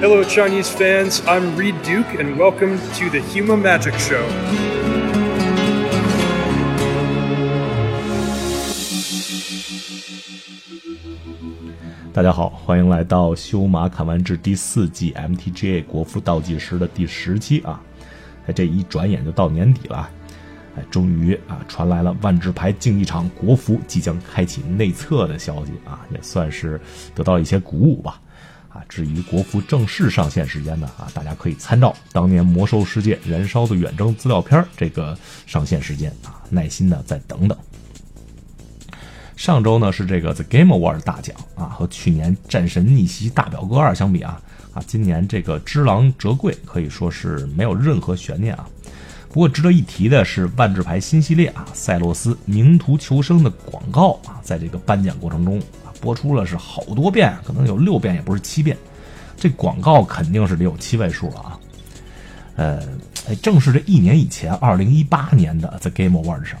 [0.00, 1.20] Hello, Chinese fans.
[1.26, 4.22] I'm Reed Duke, and welcome to the Huma Magic Show.
[12.12, 17.82] 大家好，欢迎来到《修马砍完志》第四季 MTGA 国服倒计时的第十期啊！
[18.46, 20.08] 哎，这一转眼就到年底了，
[20.76, 26.80] 哎，终于啊传来了万智牌竞技场国服即将开启内测的消息啊，也算是
[27.16, 28.20] 得到一些鼓舞吧。
[28.78, 37.58] 啊，至于国服正式上线时间呢，啊，大家可以参照当年《魔兽世界》《燃烧的远征》资料片这个上线时间啊，耐心的再等等。
[39.34, 44.40] 上周呢是这个 The Game Award 大奖啊，和去年《战神逆袭大表哥二》相比啊，
[44.72, 48.68] 啊，今年这个《只狼折桂》可以说是没有任何悬念啊。
[49.28, 55.60] 不过值得一提的是，万智牌新系列啊，赛洛斯名图求生的广告啊，在这个颁奖过程中，
[56.00, 58.76] 播出了是好多遍，可能有六遍，也不是七遍。
[59.36, 61.58] 这广告肯定是得有七位数了啊。
[62.56, 62.80] 呃，
[63.28, 66.58] 哎，正是这一年以前，二零一八年的 The Game Awards 上。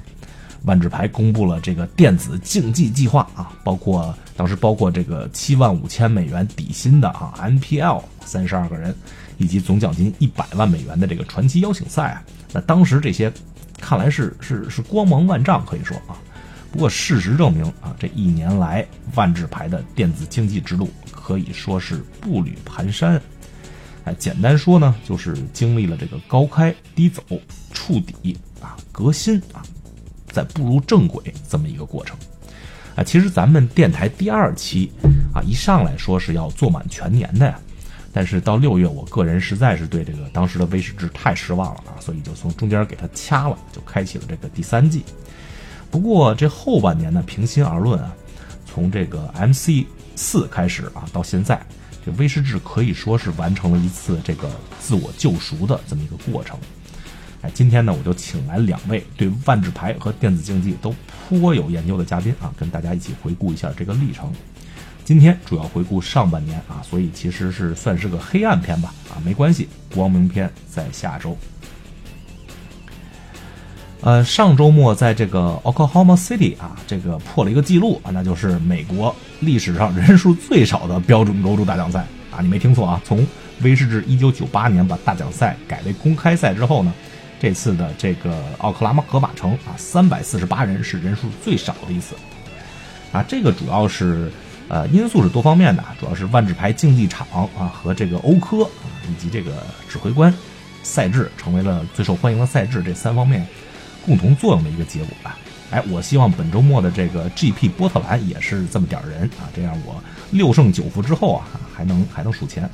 [0.64, 8.92] 万智牌公布了这个电子竞技计划啊，包括当时包括这个七万五千美元底薪的啊 NPL 三十二个人，
[9.38, 12.22] 以及总奖金一百万美元的这个传奇邀请赛啊。
[12.52, 13.32] 那当时这些
[13.80, 16.18] 看来是是是光芒万丈，可以说啊。
[16.70, 23.20] 不过事实证明啊，这一年来万智牌的电子竞技之路可以说是步履蹒跚。
[24.04, 27.22] 哎，简单说呢，就是经历了这个高开低走、
[27.72, 29.62] 触底啊、革新啊。
[30.30, 32.16] 在步入正轨这么一个过程，
[32.94, 34.92] 啊，其实咱们电台第二期
[35.34, 37.58] 啊，一上来说是要做满全年的呀，
[38.12, 45.02] 但是到六月，我个人实在是对这个当时的威士治太失望了啊，所以就从中间给它掐了，就开启了这个第三季。
[45.90, 48.14] 不过这后半年呢，平心而论啊，
[48.66, 49.86] 从这个 MC
[50.16, 51.60] 四开始啊，到现在，
[52.04, 54.50] 这威士治可以说是完成了一次这个
[54.80, 56.58] 自我救赎的这么一个过程。
[57.40, 60.94] 哎，今天呢，我就请来两位对万智牌和电子竞技都
[61.28, 64.32] 颇有研究的嘉宾啊，跟大家一起回顾一下这个历程。
[65.04, 71.36] 今天主要回顾上半年啊，所以其实是算是个黑暗篇吧啊，没关系，光明篇在下周。
[74.00, 83.26] 呃，上周末在这个 Oklahoma City 啊，这个破了一个记录啊，那就是美国历史上人数最少的标准州州大奖赛啊，你没听错啊，从
[83.62, 86.92] 威士治1998年把大奖赛改为公开赛之后呢。
[87.40, 92.16] 这次的这个奥克拉荷马城啊，三百四十八人是人数最少的一次，
[93.12, 94.28] 啊，这个主要是
[94.66, 97.24] 呃因素是多方面的啊，主要是万智牌竞技场
[97.56, 99.52] 啊和这个欧科啊以及这个
[99.88, 100.34] 指挥官
[100.82, 103.46] 赛制成为了最受欢迎的赛制这三方面
[104.08, 105.38] 共同作用的一个结果吧。
[105.70, 112.68] 哎，我希望本周末的这个 GP 波特兰也是这么点人啊，这样我六胜九负之后啊还能还能数钱。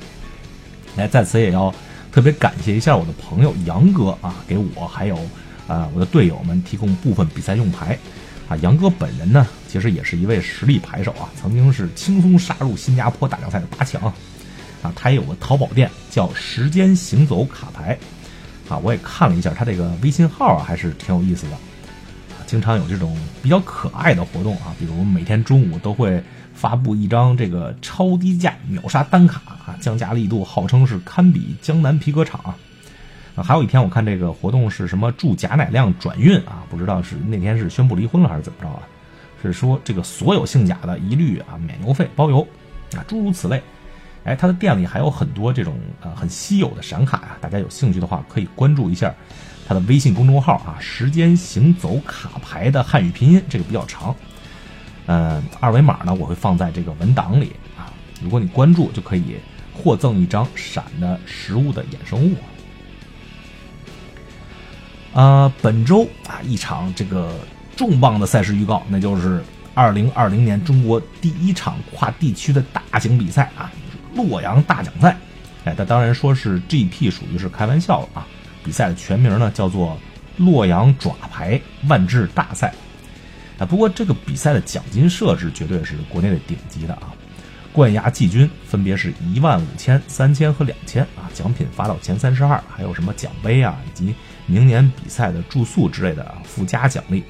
[0.95, 1.71] 来，在此也要。
[2.11, 5.17] 特别感谢一下我的朋友杨哥啊，给我还有
[5.67, 7.99] 啊我的队友们提供部分比赛用牌
[8.47, 8.55] 啊。
[8.61, 14.01] 杨哥本人呢，其实也是一位实力牌手啊，曾经是轻松杀入新加坡大奖赛的八强
[14.81, 14.93] 啊。
[14.95, 17.99] 他也有个淘宝店叫时间行走卡牌
[18.69, 21.57] 啊，我也看了一下他这个微信号啊，还是挺有意思的，
[22.45, 26.23] 经常有这种比较可爱的活动啊，比如每天中午都会。
[26.55, 32.39] 发布一张这个超低价秒杀单卡啊，降价力度号称是堪比江南皮革厂
[33.35, 33.43] 啊。
[33.43, 38.79] 还有一天我看这个活动是什么祝贾乃亮转运啊，不知道是那天是宣布离婚了还是怎么着啊？
[39.43, 42.39] 是说这个所有姓贾的一律啊免邮费包邮
[42.95, 43.61] 啊，诸如此类。
[44.25, 49.13] 哎，他的店里还有很多这种呃很稀有的闪卡啊，大家有兴趣的话可以关注一下
[49.67, 54.15] 他的微信公众号啊，时间行走卡牌的汉语拼音，这个比较长。
[55.05, 57.93] 嗯，二维码呢，我会放在这个文档里啊。
[58.19, 59.35] 如果你关注，就可以
[59.71, 62.35] 获赠一张闪的实物的衍生物。
[65.13, 67.31] 啊，本周啊，一场这个
[67.75, 69.43] 重磅的赛事预告，那就是
[69.75, 73.71] 二零二零年中国第一场跨地区的大型比赛啊——
[74.15, 75.15] 洛阳大奖赛。
[75.65, 78.27] 哎，他当然说是 GP，属于是开玩笑了啊。
[78.63, 79.97] 比赛的全名呢，叫做
[80.37, 82.73] 洛阳爪牌万智大赛。
[83.57, 87.13] 啊，不过这个比赛的奖金设置绝对是国内的顶级的啊！
[87.71, 94.15] 冠亚季军分别是一万五千、三千和两千啊，奖品发到前三十二，还有什么奖杯啊，以及
[94.45, 97.23] 明年比赛的住宿之类的啊附加奖励。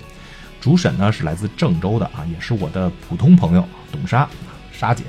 [0.59, 4.27] 主审呢是来自郑州的啊，也是我的普通朋友董莎
[4.71, 5.03] 莎姐。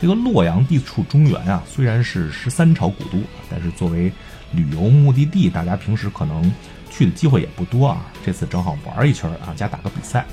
[0.00, 3.18] 这个洛阳地处中原啊，虽然是十三朝古都，
[3.50, 4.10] 但是作为
[4.52, 6.50] 旅游目的地，大家平时可能。
[6.92, 10.26] 去的机会也不多啊，这次正好玩一圈啊，加打个比赛，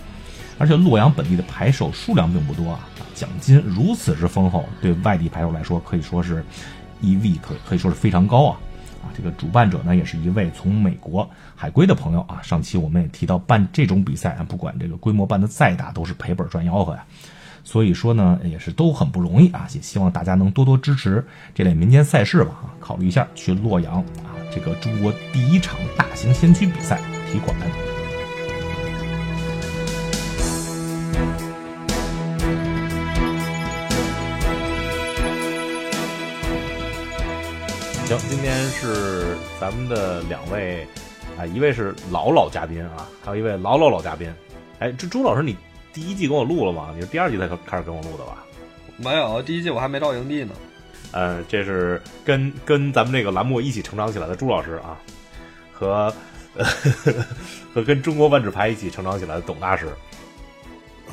[0.58, 2.80] 而且洛阳本地的牌手数量并不多啊，
[3.14, 6.44] 奖金如此之丰厚，对外地牌手来说可以说是
[7.04, 8.60] EV 可可以说是非常高啊。
[9.04, 12.42] 啊，这个主办者呢也是一位从美国海归的朋友啊。
[12.42, 17.06] 上期我们也提到，办这种比赛啊，不管这个规模办的再大，都是赔本赚吆喝呀。
[17.68, 19.68] 所以说呢，也是都很不容易啊。
[19.75, 21.22] 也希望大家能多多支持
[21.54, 27.54] 这类民间赛事吧，考虑一下去洛阳啊，这个中国第一场大型先驱比赛提款。
[38.06, 40.88] 行，今天是咱们的两位
[41.38, 44.34] 啊，一位是老老嘉宾啊，还有一位老老老嘉宾。
[44.80, 45.58] 哎，这朱老师，你
[45.97, 46.91] 第一季跟我录了吗？
[46.94, 48.45] 你是第二季才开始跟我录的吧？
[48.97, 50.53] 没有，第一季我还没到营地呢。
[51.11, 54.95] 嗯，这是跟跟咱们这个栏目一起成长起来的朱老师啊，
[55.73, 56.13] 和
[57.73, 59.88] 和跟中国万智牌一起成长起来的董大师。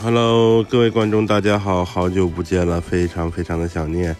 [0.03, 4.15] Hello，各位观众，大家好，好久不见了，非常非常的想念。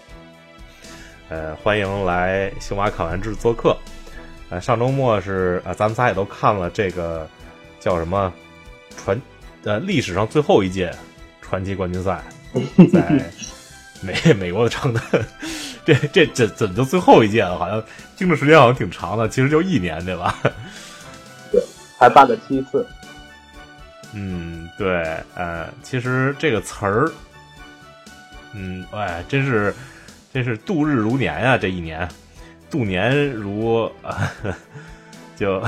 [1.29, 3.77] 呃，欢迎来星马考完制做客。
[4.49, 7.29] 呃，上周末是呃，咱们仨也都看了这个
[7.81, 8.33] 叫什么
[8.97, 9.21] 传
[9.65, 10.95] 呃历史上最后一届
[11.41, 12.23] 传奇冠军赛，
[12.93, 13.31] 在
[14.01, 15.01] 美 美国的城的。
[15.85, 17.59] 这这这怎么就最后一届了？
[17.59, 17.83] 好像
[18.17, 20.39] 听着时间好像挺长的，其实就一年，对吧？
[21.53, 21.63] 对，
[21.99, 22.87] 还办了七次。
[24.15, 25.03] 嗯，对，
[25.35, 27.13] 呃，其实这个词儿，
[28.53, 29.75] 嗯，哎，真是。
[30.33, 31.57] 真是度日如年啊！
[31.57, 32.09] 这一年，
[32.69, 34.29] 度年如啊，
[35.39, 35.61] 就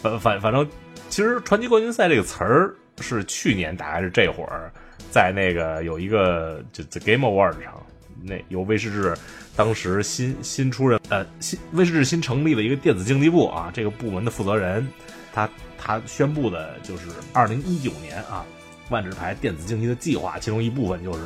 [0.00, 0.66] 反反反正，
[1.10, 4.70] 其实传奇冠军赛这个词儿是去年大概是这会儿，
[5.10, 7.86] 在那个有一个就 The Game Award 上，
[8.22, 9.20] 那由威士忌
[9.54, 14.86] 当时新新出任呃新威士忌新成立的一个电子竞技部啊，这个部门的负责人，
[15.32, 15.48] 他
[15.78, 18.44] 他宣布的就是二零一九年啊
[18.90, 21.20] 万智牌电子竞技的计划，其中一部分就是。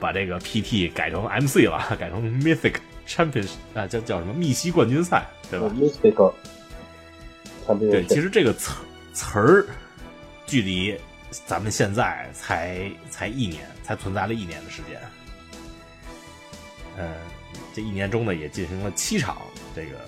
[0.00, 2.74] 把这个 PT 改成 MC 了， 改成 Mythic
[3.06, 6.32] Champion 啊，叫叫什么密西冠军赛，对吧？Mythic。
[7.78, 8.72] 对，其实这个词
[9.12, 9.64] 词儿，
[10.44, 10.98] 距离
[11.46, 15.00] 咱们现在才才一年，才存在了一年的时间。
[16.98, 17.14] 嗯，
[17.74, 19.38] 这一年中呢，也进行了七场
[19.74, 19.98] 这个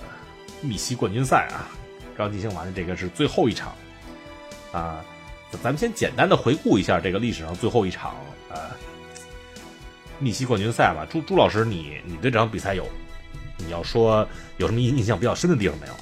[0.61, 1.71] 密西冠军赛啊，
[2.17, 3.75] 刚进行完的这个是最后一场
[4.73, 5.05] 啊。
[5.63, 8.17] 咱们先简单的回顾一下这个历史上最后一场
[8.51, 8.59] 呃。
[10.21, 12.89] 密西冠军赛吧，朱朱老师，你你对这场比赛有，
[13.57, 14.27] 你要说
[14.59, 16.01] 有什么印印象比较深的地方没有啊？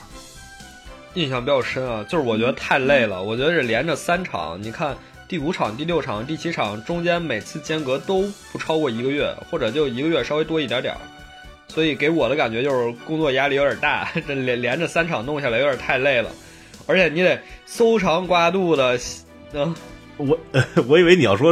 [1.14, 3.22] 印象比较深啊，就是我觉得太累了。
[3.22, 4.94] 我觉得这连着三场，你看
[5.32, 11.00] 第五场、第六场、第七场中间每次间隔都不超过一个月，或者就一个月稍微多一点点儿，
[11.68, 14.12] 所以给我的感觉就是工作压力有点大。
[14.28, 16.30] 这连连着三场弄下来有点太累了，
[16.86, 19.00] 而且你得搜肠刮肚的，
[19.54, 19.74] 嗯，
[20.18, 20.38] 我
[20.86, 21.50] 我以为你要说。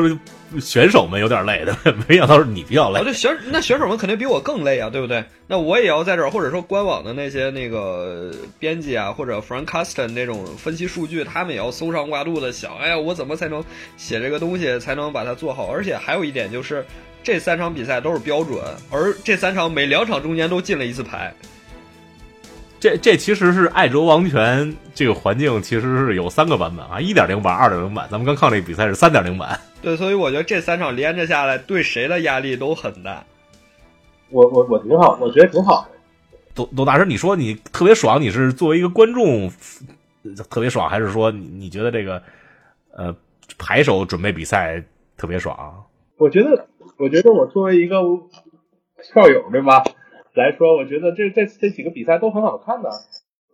[0.59, 1.77] 选手们有点累的，
[2.09, 3.05] 没想到是你比较累。
[3.05, 5.23] 这选那选手们肯定比我更累啊，对不对？
[5.47, 13.63] 那我也要在这儿，或者说官网的那些那个编辑啊，或者 Frank Custon 那种分析数据，他们也要搜肠刮肚的想，哎呀，我怎么才能
[13.97, 15.71] 写这个东西，才能把它做好？
[15.71, 16.85] 而且还有一点就是，
[17.23, 18.59] 这三场比赛都是标准，
[18.91, 21.33] 而这三场每两场中间都进了一次牌。
[22.81, 28.09] 这这其实是爱卓王权这个环境，其实是有三个版本啊，一点零版、二点零版。
[28.11, 29.61] 咱们刚看这个比赛是三点零版。
[29.83, 33.23] 对，所以我觉得这三场连着下来，对谁的压力都很大。
[34.31, 35.87] 我我我挺好，我觉得挺好。
[36.55, 39.51] 董董大师，你说你特别爽，你是作为一个观众
[40.49, 42.23] 特别爽，还是说你你觉得这个
[42.97, 43.15] 呃
[43.59, 44.83] 牌手准备比赛
[45.19, 45.85] 特别爽？
[46.17, 47.97] 我觉得，我觉得我作为一个
[49.03, 49.83] 校友，对吧？
[50.35, 52.91] 来说，我觉得这这这几个比赛都很好看的。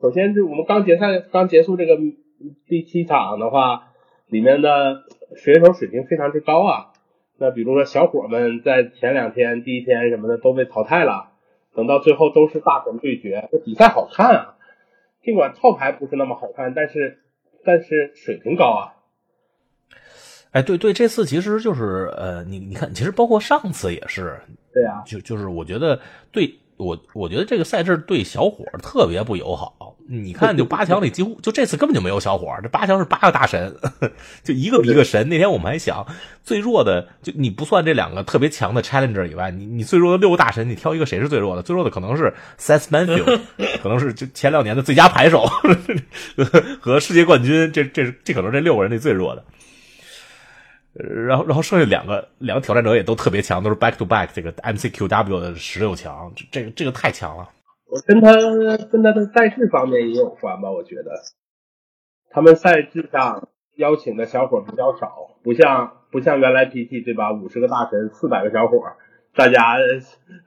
[0.01, 1.97] 首先，就我们刚结赛刚结束这个
[2.67, 3.93] 第七场的话，
[4.29, 5.05] 里面的。
[5.37, 6.93] 选手水平非常之高啊，
[7.37, 11.33] 那比如说小伙们在前两天、第一天什么的都被淘汰了，
[11.75, 14.55] 等到最后都是大神对决，这比赛好看啊。
[15.25, 17.19] 尽管套牌不是那么好看，但是
[17.65, 18.95] 但是水平高啊。
[20.53, 24.41] 哎，对对，这次其实就是呃，你你看，其实包括上次也是，
[24.73, 26.49] 对啊，就就是我觉得对。
[26.77, 29.95] 我我觉得这个赛制对小伙特别不友好。
[30.09, 33.75] 你看，就八强里几乎就这次根本就没有小伙，这八强是八个大神，
[34.45, 35.29] 就一个比一个神。
[35.29, 36.07] 那天我们还想，
[36.45, 41.63] 最弱的就你不算这两个特别强的 challenger 以外，你你最弱的六个大神，你挑一个谁是最弱的？
[41.63, 43.41] 最弱的可能是 Seth Manfield，
[43.83, 45.45] 可能是就前两年的最佳牌手
[46.81, 49.45] 和世界冠军，这这这可能这六个人里最弱的。
[50.99, 57.49] 然后，然后剩下两个两个挑战者也都特别强，都是 back to back 这个 MCQW 的十六强，这个这个太强了。
[57.89, 58.33] 我跟他
[58.91, 61.13] 跟他的赛制方面也有关吧，我觉得
[62.31, 67.31] 他们赛制上邀请的小伙比较少，不像不不像原来 PT 对吧？
[67.31, 68.83] 五十个大神，四百个小伙，
[69.35, 69.77] 大家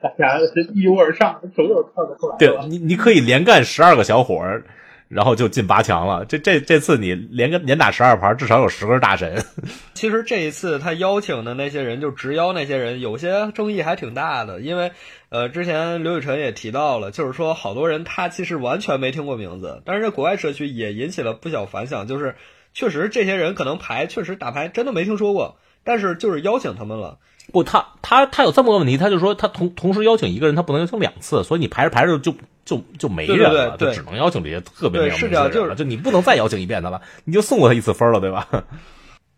[0.01, 2.37] 大家是一拥而上，总有跳得出来。
[2.39, 4.63] 对你，你可以连干十二个小伙儿，
[5.09, 6.23] 然后就进八强了。
[6.23, 9.43] 这这这次你连个连打十二盘，至少有十个大神。
[9.93, 14.91] 其实这一次他邀请的那些人，就直邀那些人，有些争议还挺大的，因为
[15.29, 22.35] 呃，之前刘雨辰也提到了，就是说好多人他其实完全没听过名字，但是这国外社区也引起了不小反响，就是
[22.73, 27.17] 确实这些人可能牌确实打牌真的没听说过，但是就是邀请他们了。
[27.51, 32.33] 不，他他他有这么个问题，他就说他同同时邀请一个人，他不能邀请两次，所以你排着排着就
[32.65, 38.47] 就就没人了，对对对就只能邀请这些特别对有的人了，就你不能再邀请一遍他了，你就送过他一次分了，对吧？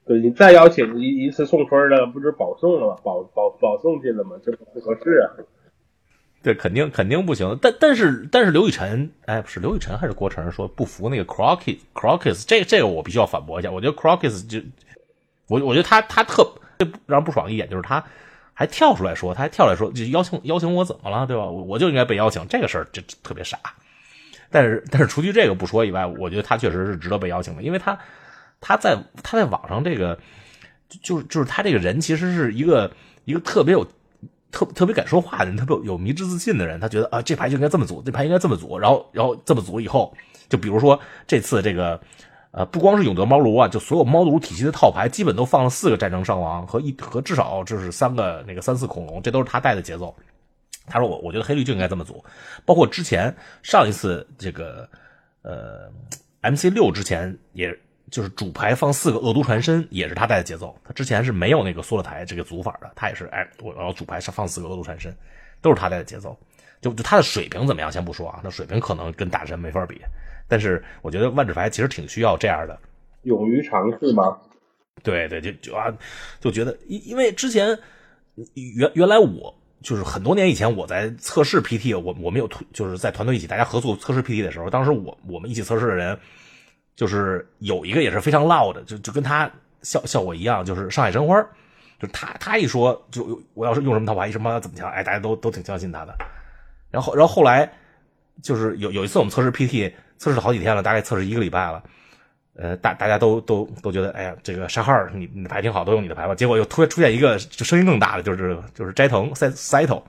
[0.05, 2.95] 对你再邀请一一次送分的，不是保送了吗？
[3.03, 4.31] 保保保送进了吗？
[4.43, 5.29] 这不合适啊。
[6.43, 7.55] 对，肯定肯定不行。
[7.61, 13.71] 但但是但是刘雨辰，哎，不是刘雨辰还是郭晨说不服那个 Crockett Crockett，这这个我必须要反驳一下。
[13.71, 14.59] 我觉得 Crockett 就
[15.47, 16.43] 我我觉得他他特
[16.85, 18.03] 最让不爽一点就是他
[18.53, 21.45] 还跳出来说，他还跳出来说就邀请邀请我怎么了，对吧？
[21.45, 23.57] 我我就应该被邀请，这个事儿这特别傻。
[24.49, 27.97] 但是但是除去这个不说以外，我觉得他确实是值得被邀请的，因为他
[28.59, 30.19] 他在他在网上这个
[31.01, 32.91] 就是就是他这个人其实是一个
[33.23, 33.87] 一个特别有
[34.51, 36.79] 特特别敢说话的人，特别有有迷之自信的人。
[36.79, 40.13] 他觉得啊，这牌就应该这么组，这牌应该这么组，然后然后这么组以后，
[40.49, 41.99] 就比如说这次这个
[42.51, 50.15] 呃，不光是永德猫奴啊，就所有猫奴体系的套牌，基本都放了四个战争伤亡和一和至少就是三个那个三四恐龙，这都是他带的节奏。
[50.85, 52.23] 他说我我觉得黑绿就应该这么组，
[52.65, 54.87] 包括之前上一次这个
[55.41, 55.91] 呃
[56.41, 57.77] MC 六之前也。
[58.09, 60.75] 就是主牌放四个恶毒传身，也是他带的节奏。
[60.83, 65.15] 他之前是没有那个缩了台这个组法的，他也是哎，我要主牌上放四个恶毒传身，
[65.61, 66.37] 都是他带的节奏。
[66.81, 70.01] 就就他的水平怎么样，先不说啊，那水平可能跟大神没法比。
[70.51, 72.77] 但是我觉得万智牌其实挺需要这样的，
[73.23, 74.37] 勇于尝试吗？
[75.01, 75.87] 对对，就就啊，
[76.41, 77.79] 就觉得因因为之前
[78.75, 86.19] 原原来我就是很多年以前我在测试 PT，我我们有就是在团队一起大家合作测试 PT 的时候，当时我我们一起测试的人。
[86.93, 89.49] 就是有一个也是非常 loud 的，就就跟他
[89.81, 91.41] 效效果一样，就是上海申花，
[91.97, 96.13] 就他他一说就我要是用什么套牌什么怎么强，哎，大家都都挺相信他的。
[96.91, 97.67] 然后然后后来
[98.41, 101.83] 就是有有一次我们测试 PT，测试了好几天了，大概测试一个礼拜了，
[102.55, 106.35] 呃，大大家都都都觉得，哎呀，这个沙号你你牌挺好，都用你的牌吧。
[106.35, 110.03] 结果又突然出现一个就声音更大的，就是就是斋藤塞塞头，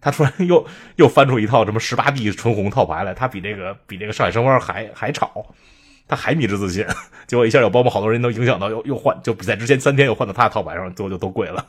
[0.00, 0.66] 他突然又
[0.96, 5.46] 又翻出一套什么十八 B 纯红套牌来，他比这个比这个上海申花还还吵。
[6.10, 6.86] 他还迷之自信，
[7.28, 11.66] 结果一下又包括好多人都影响到，又又换，就比赛之前三天又换到他的套牌上，最后就都跪了。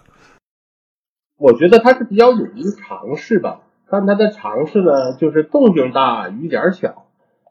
[1.35, 3.59] 我觉得他是比较勇于尝试吧，
[3.91, 7.05] 但他的尝试呢，就是动静大，雨点小。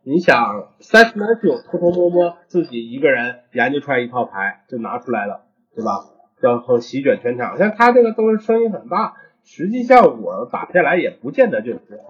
[0.04, 5.42] 你想，三十难就偷偷摸摸自己一个人研究出来一套牌就拿出来了，
[5.74, 6.06] 对吧？
[6.40, 9.14] 然后席卷全场，像他这个都是声音很大，
[9.44, 12.00] 实际效果打下来也不见得就是。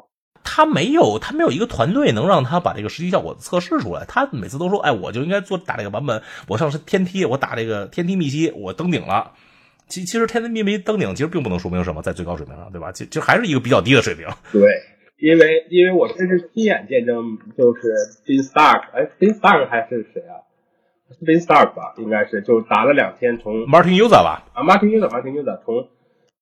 [0.44, 4.04] 他没有，他没有一个团队能让他把这个实际效果测试出来。
[4.06, 9.32] 他每次都说：“哎，我就应该做打这个版本，我上是天梯，我打这个天梯密西，我登顶了。”
[9.88, 12.92] 其其实天梯密西登顶，其实并不能说明什么，在最高水平上，对吧？
[12.92, 14.26] 其其实还是一个比较低的水平。
[14.52, 14.60] 对，
[15.18, 17.88] 因为因为我真是亲眼见证，就是
[18.24, 20.44] Bin Stark，哎，Bin Stark 还是谁啊
[21.24, 25.88] ？Bin Stark 吧，应该是就打了两天，从 Martin Uza 吧，啊，Martin Uza，Martin Uza，从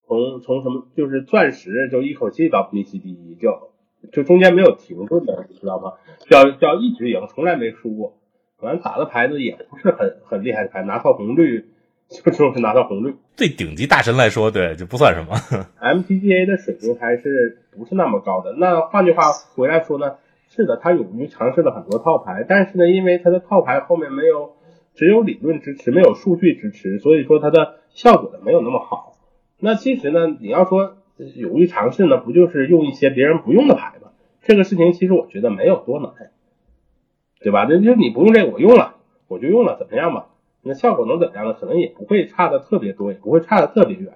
[0.07, 3.71] 从从什么就是钻石就一口气到密西第一就。
[4.13, 5.95] 就中间没有停顿的，你知道吗？
[6.31, 8.21] 叫叫一直赢，从来没输过。
[8.61, 11.65] 反正打的牌子也不是很很厉害的牌，拿套红绿
[12.09, 13.15] 就就是拿到红绿。
[13.37, 15.37] 对顶级大神来说，对就不算什么。
[15.81, 18.53] MTGA 的水平还是不是那么高的。
[18.53, 20.17] 那换句话回来说呢，
[20.49, 24.53] 是的，他勇于尝试了很多套牌，但是呢，因为他的套牌后面没有
[24.95, 29.17] 只有理论支持，没有数据支持，所以说它的效果呢没有那么好。
[29.59, 30.97] 那其实呢，你要说。
[31.37, 34.11] 勇于尝试呢，不就是用一些别人不用的牌吗？
[34.43, 36.13] 这个事情其实我觉得没有多难，
[37.41, 37.67] 对吧？
[37.67, 38.97] 那就你不用这个，我用了，
[39.27, 40.27] 我就用了，怎么样吧？
[40.67, 41.55] 那效果能怎么样呢？
[41.55, 44.13] 可能也不会差的特别多，也不会差的特别远。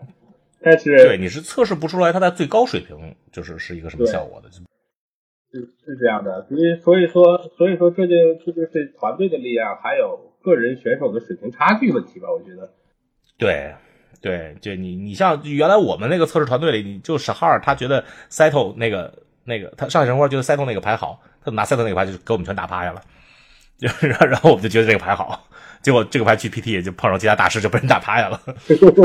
[0.60, 4.60] 但是对你是测试不出来它在最高水平就是是一个什么效果的，是
[5.84, 6.46] 是这样的。
[6.48, 12.28] 所以所以说所以说这就这就是团队的力量，还有个人选手的水平差距问题吧？
[12.30, 12.70] 我觉得。
[13.38, 13.74] 对。
[14.22, 19.10] 对，就你，你像原来我们那个测试团队里，你就史哈尔，他觉得 Settle 那个
[19.44, 23.00] 那个，他上海神话觉得 Settle 那个牌好，他拿 Settle 那个牌就给我们全打趴下了，
[23.80, 25.48] 就然后我们就觉得这个牌好，
[25.82, 28.40] 结果这个牌去 PT 也就碰上其他大师就被人打趴下了。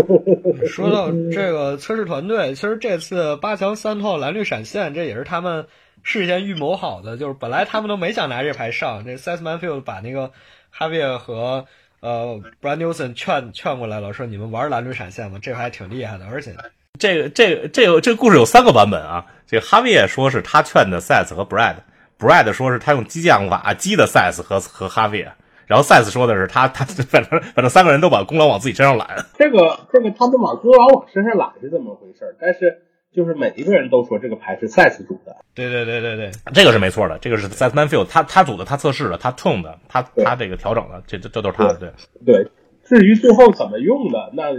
[0.67, 5.65] 说到这个测试团队，其实这次八强三套蓝绿闪现，这也是他们
[6.03, 10.31] 事先预谋好的，就是本来他们都没想拿这牌上，这 Seth Manfield 把那个
[10.69, 11.65] 哈维尔和。
[12.01, 16.53] 呃，Brad Newson 劝劝过来了，说你们玩蓝绿闪现吧，这个还挺厉害的，而且
[16.99, 19.25] 这个这个这个这个故事有三个版本啊。
[19.47, 25.27] 这个哈维也说是他劝的 Seth 和 Brad，Brad 说是他用激将法激的 Seth 和和哈维，
[25.67, 29.25] 然后 Seth 说的是他他 反正反正三个人都把功劳往自己身上揽。
[29.37, 32.81] 这个这个他们往功劳往身上揽是怎么回事儿，但是
[33.13, 41.91] 就是每一个人都说这个牌是 Seth 组的，对对对对对，这个是没错的，这个是 Seth Manfield 他他组的，他测试的，他 tune 的，他他这个调整的，这这这都是他的，对。
[42.25, 42.47] 对。
[42.87, 44.51] 至于最后怎么用的，那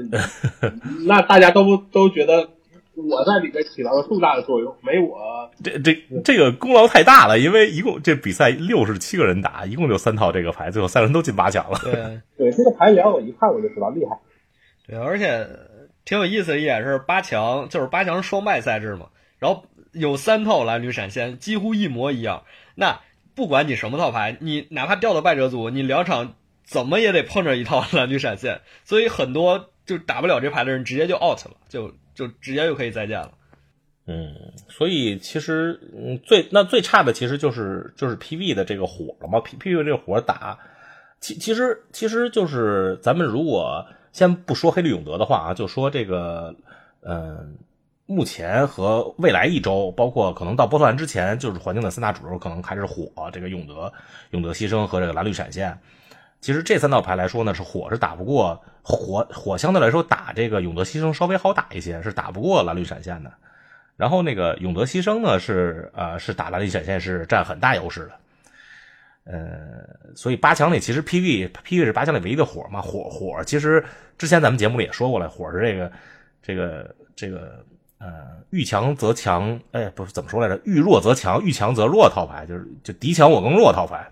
[1.06, 2.48] 那大家都都觉得
[2.96, 11.78] 我在里边起到了重大的作用，没我这这这个功劳太大了，因为一共这比赛六十七个人打，一共就三套这个牌，最后三个人都进八强了。
[11.84, 11.92] 对
[12.38, 14.18] 对，这个牌员我一看我就知道厉害。
[14.86, 15.46] 对，而且
[16.04, 22.44] 挺有意思的一点是八强就是八强双败赛制嘛，然后有三套蓝绿闪现，几乎一模一样。
[22.74, 23.00] 那
[23.34, 26.34] 不管你什么套牌，你哪怕掉到败者组，你两场。
[26.66, 33.30] 怎么也得碰着一套 蓝绿闪现，所以很多就打不了这牌的人直接就 out 了，就就直接就可以再见了。
[34.08, 34.34] 嗯，
[34.68, 40.58] 所以其实嗯最那最差的其实就是就是 PV 的这个火了嘛，P PV 这个火打，
[41.20, 46.54] 其其实其实就是咱们如果先不说黑绿永德的话啊，就说这个
[47.02, 47.56] 嗯
[48.06, 53.92] 目前和未来一周，包括可能到波特兰之前，就是环境的三大主流可能还是火这个永德
[54.30, 55.76] 永德牺牲和这个蓝绿闪现。
[56.46, 63.32] 其实这三套牌来说呢，是火是打不过火，火相对来说打这个永德牺牲稍微好打一些，是打不过蓝绿闪现的。
[63.96, 68.12] 然后那个永德牺牲呢，是呃是打蓝绿闪现是占很大优势的。
[69.24, 73.84] 呃，所以八强里其实 PV PV 是八强里唯一的火嘛，火火其实
[74.16, 75.90] 之前咱们节目里也说过了，火是这个
[76.40, 77.64] 这个这个
[77.98, 78.08] 呃
[78.50, 80.62] 遇强则强，哎不是怎么说来着？
[80.64, 84.08] 遇弱则强，遇强则弱套牌，就是就敌强我更弱套牌。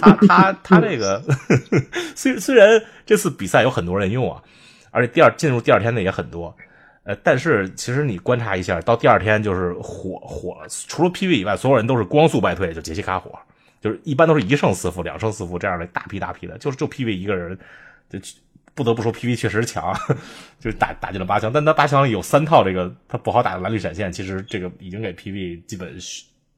[0.00, 1.22] 他他 他这个
[2.14, 4.42] 虽虽然这次比赛有很多人用啊，
[4.90, 6.56] 而且第二进入第二天的也很多，
[7.02, 10.56] 呃，但是其实你观察一下，到第二天就是火火，
[10.88, 13.38] 除了 PV 以外，所有人都是光速败退，就杰西卡火，
[13.80, 17.58] 就是一般都是一胜四负、两胜四负这样的大批大批的，就是就 PV 一个人，
[18.08, 18.18] 就
[18.74, 19.94] 不得不说 PV 确实强，
[20.58, 25.94] 就是打打进了八强，但他八强里有三套这个他不好打的蓝绿闪现，其实这个已经给 PV 基本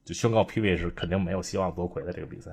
[0.05, 2.51] 就宣告 PV 是肯定没有希望夺魁的这个比赛。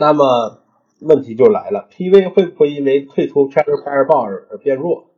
[0.00, 0.62] 那么
[1.00, 5.10] 问题就来了，PV 会不会因为退出 Channel Fireball 而变弱？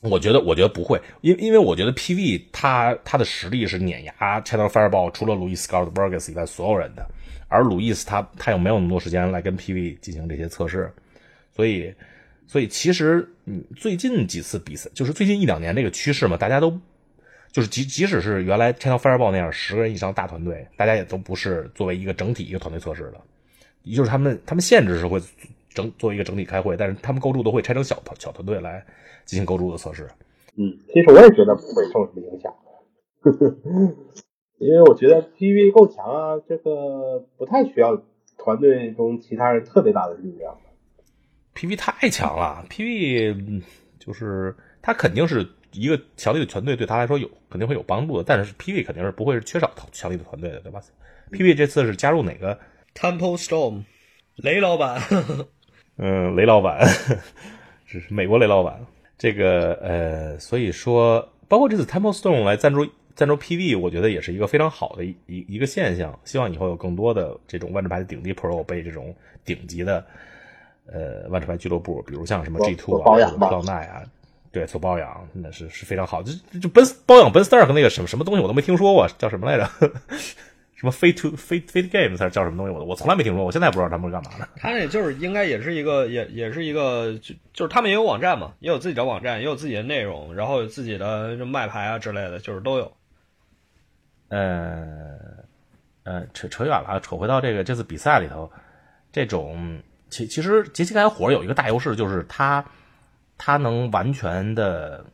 [0.00, 7.06] 我觉得，我觉得不会，因因为我觉得 PV 它它的实力是碾压 Channel Fireball 除了路易斯 Scott Burgess 以外所有人的，
[7.48, 10.90] 而路易斯他他又没有那么多时间来跟 PV 进行这些测试，
[11.54, 11.94] 所以
[12.46, 16.70] 所以其实嗯最近几次比赛就是最近一两年这个趋势嘛，大家都
[17.52, 23.20] 就是即即使是原来 Channel Fireball 那样十个人以上大团队，大家也都不是作为一个整体一个团队测试的。
[23.84, 25.20] 也就是他们，他们限制是会
[25.68, 28.84] 整作为一个整体开会，但是他们构筑都会拆成小团小团队来
[29.24, 30.08] 进行构筑的测试。
[30.56, 32.52] 嗯，其实我也觉得不会受什么影响，
[34.58, 38.00] 因为我觉得 PV 够强啊，这个不太需要
[38.38, 40.56] 团队中其他人特别大的力量。
[41.54, 43.62] PV 太强了，PV
[43.98, 48.24] 就是他肯定是一个强力的团队，对他来说有肯定会有帮助的。
[48.24, 50.80] 但是 PV 肯定是不会是缺少强力的团队的，对吧
[51.30, 52.58] ？PV 这次是加入哪个
[52.94, 53.84] ？Temple Storm，
[54.36, 55.00] 雷老板，
[55.98, 56.86] 嗯，雷老板，
[57.86, 58.84] 这是美国雷老板。
[59.16, 66.18] 这个呃，所以说，包括这次 Temple Storm 来赞助赞助 PV，我觉得也是一个非常好的一一一个现象。
[66.24, 70.04] 希望以后有更多的这种万智牌的顶级 Pro 被这种顶级的
[70.86, 73.04] 呃万智牌俱乐部，比如像什么 G Two 啊、
[73.48, 74.02] 高奈啊，
[74.50, 76.22] 对，做包养，那是是非常好。
[76.22, 79.70] 就就奔包养奔 Star 那个什么什么东西我都没听说过，叫什么来着？
[80.76, 82.72] 什么 Fate to Fate Fate Game 才是叫什么东西？
[82.72, 84.48] 我我从来没听说，我现在不知道他们是干嘛的。
[84.56, 92.92] 他那就是应该也是一个，也也是一个，就就是他们也有网站嘛，也有自己的网站，也有自己的内容，然后有自己的卖牌啊之类的，就是都有。
[94.30, 95.16] 呃
[96.02, 98.50] 呃，扯扯远了，扯回到这个这次比赛里头，
[99.12, 102.64] 这种其其实杰西卡火有一个大优势，就是他
[103.38, 105.04] 他能完全的，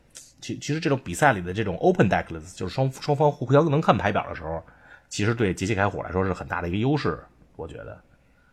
[0.40, 2.25] 其其实这种比赛里的这种 Open Deck
[2.57, 4.64] 就是双双方互相能看牌表的时候。
[5.11, 7.18] 其实对杰西凯火来说是很大的一个优势，
[7.57, 8.01] 我觉得，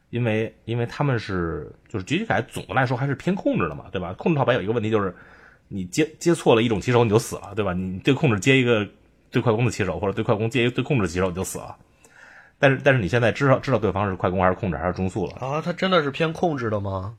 [0.10, 4.14] 因为因为他们是就是杰西凯总的来说还是偏控制的嘛，对吧？
[4.18, 5.16] 控制套牌有一个问题就是，
[5.68, 7.74] 你接接错了一种骑手你就死了，对吧？
[7.74, 8.88] 你对控制接一个
[9.30, 11.78] 对快攻的骑手，或者对快攻接一个对控制的骑手你就死了。
[12.58, 15.62] 但是但是你现在知道知道对方是快攻还是控制还是中速了啊？
[15.62, 17.16] 他真的是偏控制的吗？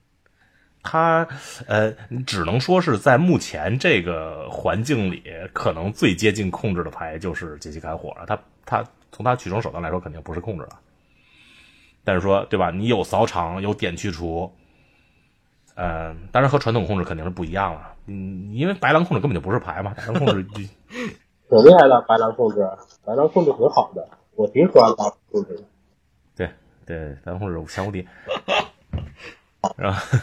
[0.82, 1.28] 他
[1.68, 1.92] 呃，
[2.26, 5.22] 只能说是在目前这个环境里，
[5.52, 8.26] 可能最接近控制的牌就是杰西凯火了。
[8.26, 8.84] 他他。
[9.18, 10.78] 从他取胜手段来说，肯定不是控制了。
[12.04, 12.70] 但是说对吧？
[12.70, 14.48] 你有扫场，有点去除，
[15.74, 17.96] 呃，当然和传统控制肯定是不一样了。
[18.06, 20.54] 嗯，因为白狼控制根本就不是牌嘛，白狼控制就
[21.50, 22.64] 挺厉害的，白狼控制，
[23.04, 25.62] 白狼控制很好的，我挺喜欢白狼控制的。
[26.36, 26.48] 对
[26.86, 28.06] 对，白狼控制强无敌。
[29.76, 30.18] 然后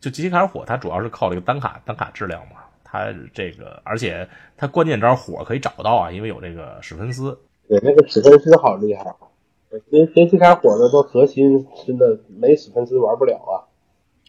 [0.00, 2.56] 就极其卡尔火，它主要是靠这个单卡单卡质量嘛。
[2.82, 7.38] 它这个，而且它关键招火可以找到啊，因为有这个史芬斯。
[7.68, 9.04] 对，那个史芬斯好厉害。
[9.90, 13.64] 杰杰西卡火的都核心真的没史芬斯玩不了啊。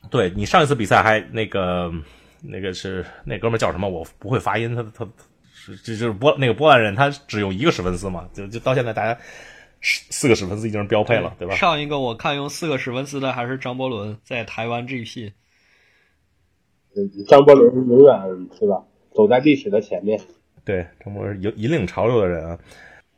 [0.10, 1.92] 对你上一次比赛还那个
[2.42, 3.90] 那个是那哥们叫什么？
[3.90, 5.06] 我不会发音，他他
[5.54, 9.20] 是这就是波那个波兰人，他只有一个史芬斯嘛，就就到现在大家
[9.82, 11.56] 四四个史芬斯已经是标配了，对吧？
[11.56, 15.32] 上一个我看用四个史芬斯的还是张伯伦在台湾 GP。
[17.28, 18.82] 张伯伦永远是吧，
[19.14, 20.22] 走在历史的前面。
[20.64, 22.58] 对，张伯伦引引领潮流的人啊。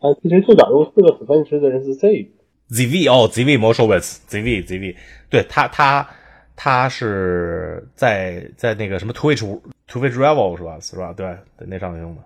[0.05, 2.31] 呃，其实最早用四个史芬斯的人是 Z。
[2.69, 4.95] ZV 哦，ZV Moshowitz，ZV ZV，
[5.29, 6.07] 对他他
[6.55, 9.41] 他是在在那个什么 Twitch
[9.89, 10.77] Twitch Rival 是吧？
[10.79, 11.13] 是吧？
[11.13, 12.21] 对，那上面用的。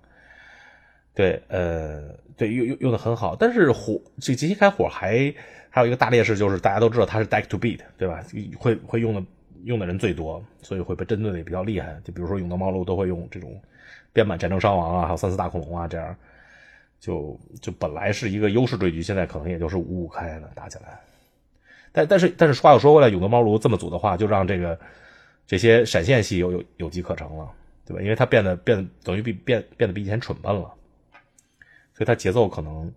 [1.16, 2.02] 对，呃，
[2.36, 3.36] 对，用用用的很好。
[3.36, 5.34] 但是火这极其开火还
[5.70, 8.24] 还有一个大劣势就是大家都知道它是 Deck to Beat，对吧？
[8.58, 9.24] 会会用的。
[9.66, 12.00] 用的人最多，所以会被针对的也比较厉害。
[12.06, 13.60] 就比如说永德猫路都会用这种
[14.14, 16.16] 编满战争伤亡啊，还有三四大恐龙啊，这样
[17.00, 21.00] 就就本来是一个优势对局，现在可能也就是五五开了打起来。
[21.92, 24.80] 但但是但是话又说回来，永德猫炉这么组的话，就让这个
[25.48, 27.52] 这些闪现系有有有机可乘了，
[27.86, 28.02] 对吧？
[28.04, 30.72] 因为它变得变等于比变变得比以前蠢笨了，
[31.94, 32.94] 所以他节奏可能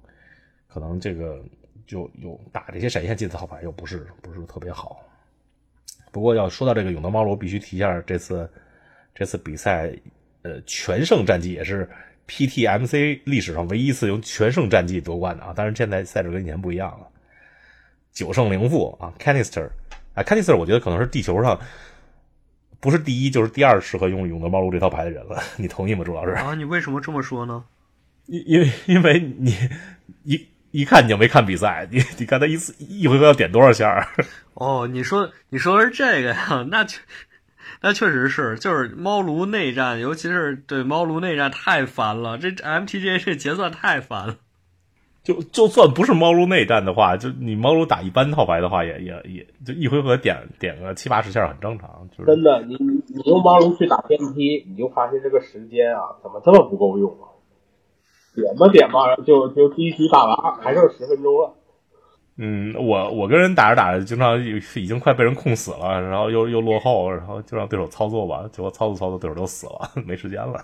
[0.68, 1.42] 可能这个
[1.86, 5.00] 就有打这些闪现系的套牌又不是不是特别好。
[6.10, 8.50] 不过要说到这个永德猫炉，必须提一下这次
[9.14, 9.90] 这次比赛，
[10.42, 11.88] 呃，全胜战绩也是
[12.28, 15.52] PTMC 历史上唯一一次用全胜战绩夺冠的啊！
[15.54, 17.06] 当然现在赛制跟以前不一样了，
[18.12, 19.68] 九胜零负啊！Canister
[20.14, 21.58] 啊，Canister 我觉得可能是地球上
[22.80, 26.32] 不是第一就是第二适合用永德猫路这套牌的人了， 你同意吗，朱老师？
[26.32, 27.64] 啊，你为什么这么说呢？
[28.26, 29.56] 因因为因为你
[30.24, 30.48] 一。
[30.72, 34.08] 一看你就没看比赛，你你看他一次一回合要点多少下？
[34.54, 36.66] 哦，你说你说的是这个呀？
[36.70, 36.98] 那确
[37.82, 44.36] 那确实是，就是猫炉内战，尤其是对猫炉内战太烦了，这 MTG 这结算太烦了。
[45.24, 52.08] 就就算不是猫炉内战的话，就你猫炉打一般套牌的话，也也也就一回合点点个七八十下很正常。
[52.10, 57.30] 就是真的，你你用猫炉去打电梯，你就发现这个时间啊，怎么这么不够用啊？
[58.34, 61.54] 点吧点吧，就就第一局打完，还剩十分钟了。
[62.44, 70.60] 嗯，我我跟人打着打着，经常已经快被人控死了，然后又又落后，然后就让对手操作吧，结果操作操作，对手就死了， 没时间了。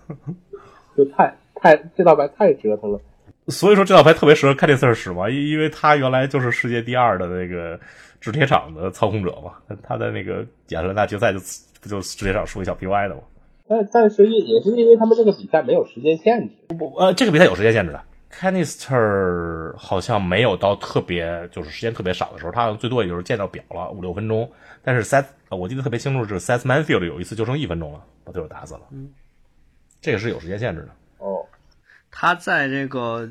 [0.98, 3.00] 就太太这套牌太折腾了。
[3.46, 7.78] 所以说这套牌特别适合看这次使嘛，因因为他原来就是世界第二的那个
[8.20, 9.52] 制铁厂的操控者嘛，
[9.84, 11.38] 他在那个亚特兰大决赛就
[11.80, 13.20] 不就制铁厂输一小 PY 的嘛。
[13.68, 18.02] 但但是也也是因为他们这个比赛没有时间限制，不呃，这个比赛有时间限制的。
[18.32, 24.50] Canister 好像没有到特别就是时间特别少的时候，他最多也就是见到表了五六分钟。
[24.82, 28.80] 但是 Seth 我记得特别清楚是 Seth Manfield 有一次就剩一分钟了，把对手打死了。
[28.90, 29.10] 嗯，
[30.00, 30.88] 这个是有时间限制的。
[31.18, 31.46] 哦，
[32.10, 33.30] 他在这个。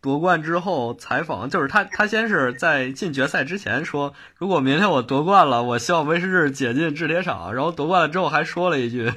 [0.00, 7.54] 夺冠之后采访，就是他，他先是在进决赛之前说，如果明天我夺冠了，我希望威士忌解禁制铁厂。
[7.54, 9.12] 然后夺冠了之后还说了一句，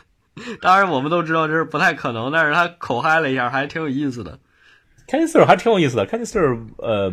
[0.62, 4.38] 当然我们都知道这是不太可能，但是他口嗨了一下，还挺有意思的。
[5.06, 6.38] 开心四还挺有意思的，开心四
[6.78, 7.10] 呃，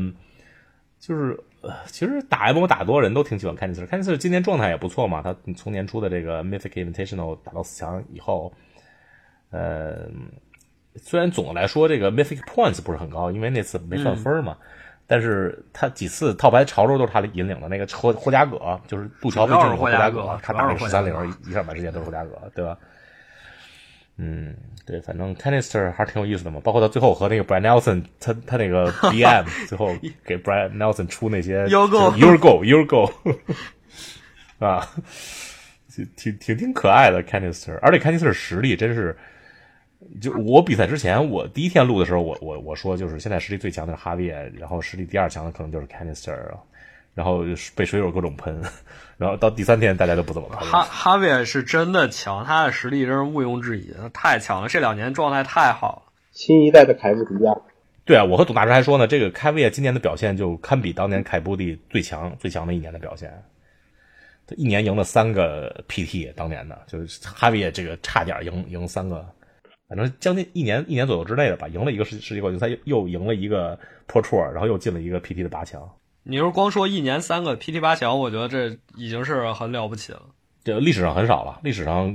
[1.00, 8.54] 就是呃其实打 M 打多人都挺喜欢开心四，开心四今年状态也不错嘛，他从年初的这个 Mythic Invitational 打到四强以后，
[9.52, 10.10] 呃。
[11.02, 14.58] 虽然总的来说这个 Mythic Points 不是很高，因为那次没算分嘛，
[15.08, 17.70] 但是他几次套牌潮州都是他引领的。
[17.70, 21.14] 那个霍霍加葛就是杜乔被阵霍加葛，他打那十三零
[21.48, 22.78] 一上满世界都是霍加葛，对吧？
[24.22, 24.54] 嗯，
[24.86, 26.60] 对，反正 Canister 还是挺有意思的嘛。
[26.62, 33.10] 包括到最后和那个 Brian Nelson，他他那个 BM 最后给 Brian Nelson 出那些 You Go You Go You Go
[34.60, 34.86] 啊，
[36.18, 39.18] 挺挺挺可爱的 Canister，而且 Canister 实力真是。
[40.22, 44.28] 就我比赛之前，我第一天录的时候，我我我说就是现在实力最强的是哈维，
[44.58, 46.36] 然后实力第二强的可能就是 Canister，
[47.20, 47.44] 然后
[47.76, 48.64] 被水友各种喷，
[49.18, 50.66] 然后到第三天大家都不怎么喷。
[50.66, 56.14] 哈哈维是真的强，他的实力真是毋庸置疑，太强了，这两年状态太好了。
[56.32, 57.52] 新一代的凯布迪亚。
[58.06, 63.44] 对啊，我和董大师还说呢，这个凯维今年的表现就堪比当年凯布迪最强最强的一年的表现，
[64.48, 69.28] 他一年赢了三个 PT，当年的就是哈维这个差点赢赢三个。
[69.90, 73.78] 反正将近一年一年左右之内的吧，赢了一个世世界冠军赛，又又赢了一个
[74.08, 75.82] 破 r，然后又进了一个 PT 的八强。
[76.30, 80.22] 你要是光说一年三个 PT 八强，我觉得这已经是很了不起了。
[80.64, 82.06] 这历史上很少了，历史上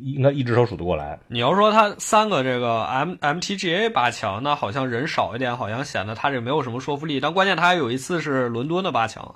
[0.00, 1.16] 应该一只手数得过来。
[1.28, 7.20] 你要说他三个这个 M MTGA 八强，那好像人少一点，好像显得他这没有什么说服力。
[7.20, 9.32] 但关键他还有一次是伦敦的八强。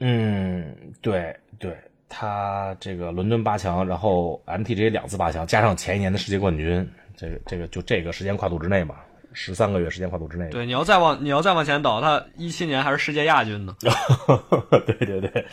[0.00, 1.74] 嗯，对对，
[2.08, 8.96] 他这个伦敦八强，然后 MTGA 两次八强，加上前一年的世界冠军，这个这个就这个时间跨度之内嘛，
[9.34, 10.48] 十三个月时间跨度之内。
[10.48, 13.76] 对，你要再往你要再往前倒，他一七年还是世界亚军呢。
[14.86, 15.44] 对对对，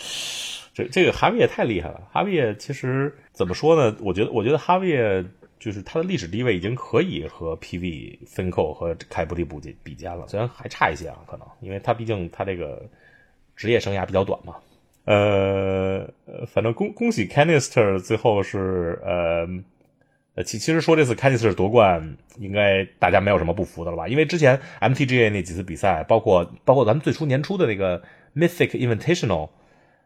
[0.73, 2.07] 这这个哈维也太厉害了。
[2.13, 3.93] 哈维也其实怎么说呢？
[3.99, 5.25] 我觉得我觉得哈维也
[5.59, 12.81] 就是他的历史地位已经可以和 PV、芬寇和凯布蒂比比肩了，虽然还差一些啊，可能因为他毕竟他这个
[13.55, 14.55] 职业生涯比较短嘛。
[15.05, 16.07] 呃，
[16.47, 19.47] 反正恭恭喜 Canister 最后是呃。
[20.35, 24.07] 呃，其其实说这次 Canister 夺冠，应该大家没有什么不服的了吧？
[24.07, 28.01] 因为之前 MTGA 那几次比赛，包括包括咱们最初年初的那个
[28.33, 29.49] Mythic Invitational，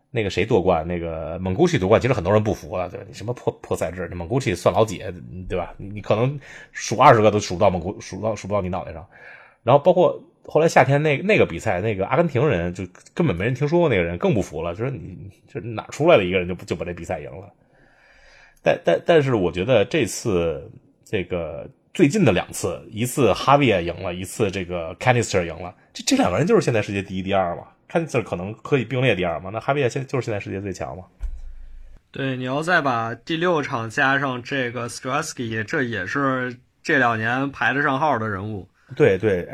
[0.09, 3.05] 那个谁夺冠，那个蒙古奇夺冠，其实很多人不服了，对吧？
[3.07, 4.07] 你什么破破赛制？
[4.15, 5.03] 蒙古奇算老几，
[5.47, 5.75] 对吧？
[5.77, 6.39] 你可能
[6.71, 9.05] 数二十个都数不到蒙古，数到数不到你脑袋上。
[9.61, 12.83] 然后包括后来夏天那那个比赛，那个阿根廷人就
[13.13, 17.51] 根本没人听说过那个人，更不服了，就是你这哪出来的一个人就就把这比赛赢了。
[18.65, 20.69] 但但但是，我觉得这次
[21.05, 29.51] 这个最近的两次，一次哈维也赢了，一次这个 Canister 赢了，这这两个人就是现在世界第一、第二嘛？Canister 可能可以并列第二嘛？
[29.53, 31.03] 那哈维也现就是现在世界最强嘛？
[32.11, 38.67] 对，你要再把第六场加上这个 Strasky，这也是这两年排得上号的人物。
[38.95, 39.47] 对对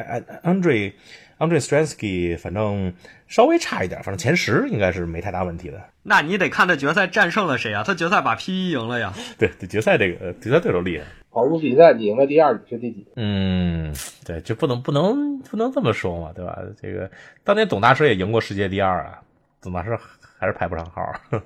[0.44, 0.94] ，Andre
[1.38, 2.94] Andre Strasky，反正。
[3.32, 5.82] 稍微差一点，反正前十应该是没太大问题的。
[6.04, 7.84] 那你得看他决赛战胜了谁啊？
[7.84, 9.14] 他决赛把 P 一赢了呀。
[9.38, 11.06] 对，决赛这个决赛对手厉害。
[11.30, 13.06] 跑步比赛你赢了第二，你是第几？
[13.16, 13.94] 嗯，
[14.26, 16.58] 对，就不能不能不能这么说嘛，对吧？
[16.82, 17.10] 这个
[17.44, 19.20] 当年董大师也赢过世界第二啊，
[19.62, 19.98] 董大师
[20.40, 21.02] 还是排不上号。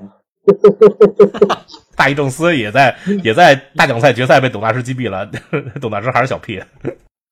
[1.97, 5.29] 大一正司也在也在大奖赛决赛被董大师击毙了，
[5.81, 6.61] 董大师还是小 P。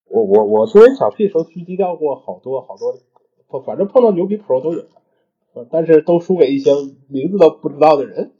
[0.10, 2.94] 我我我作为小 P 时候狙击掉过好多好多。
[3.66, 4.84] 反正碰到牛逼 Pro 都有，
[5.72, 6.72] 但是都输给一些
[7.08, 8.32] 名字都不知道的人。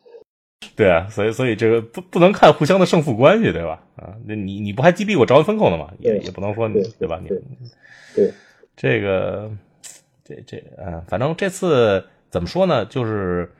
[0.76, 3.84] 对啊，所以所以这个不不能看互相的胜负关系，对吧？
[3.98, 5.92] 啊，那你你不还击毙过招恩分控呢吗？
[6.00, 7.20] 也也不能说你对吧？
[7.22, 7.28] 你
[8.16, 8.32] 对
[8.76, 9.52] 这个
[10.24, 12.86] 这这嗯，反正这次怎么说呢？
[12.86, 13.52] 就是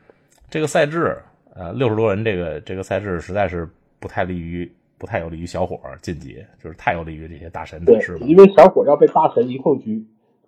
[0.50, 1.16] 这个赛制，
[1.54, 3.68] 呃，六十多人这个这个赛制实在是
[4.00, 8.26] 不太利于不太有利于小伙晋级，就是太有利于这些大神对，是吧？
[8.26, 10.02] 因为小伙要被大神一控狙。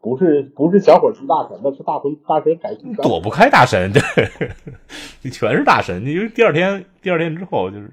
[0.07, 4.01] 不是不是小伙出大神，那是大神大神改躲不开大神，对，
[5.21, 6.01] 你全是大神。
[6.05, 7.90] 你因为第二天第二天之后，就是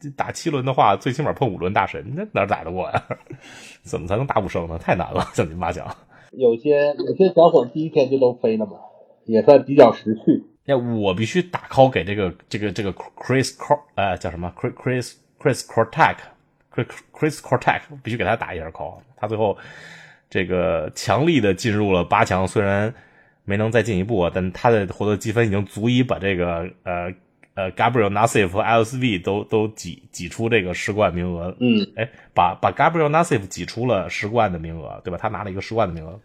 [0.00, 3.04] 你打七轮的话，最起码碰五轮大神，那哪打得过呀？
[3.82, 4.78] 怎么才能打五胜呢？
[4.78, 5.84] 太难了，像您八强。
[6.30, 8.74] 有些有些小伙第一天就都飞了嘛，
[9.24, 10.44] 也算比较识趣。
[10.64, 16.18] 那我必须打 call 给这个这个这个 Chris Cor 呃叫什么 Chris Chris Chris Cortac
[16.72, 19.58] Chris Chris Cortac 必须给他打一下 call，他最后。
[20.30, 22.92] 这个强力的进入了八强，虽然
[23.44, 27.12] 没能再进一步，但他的获得积分已经足以把这个呃
[27.54, 31.56] 呃 Gabriel Nassif 和 LSV 都都挤挤出这个世冠名额。
[31.60, 35.18] 嗯，哎，把把 Gabriel Nassif 挤出了世冠的名额，对吧？
[35.20, 36.20] 他拿了一个世冠的名额。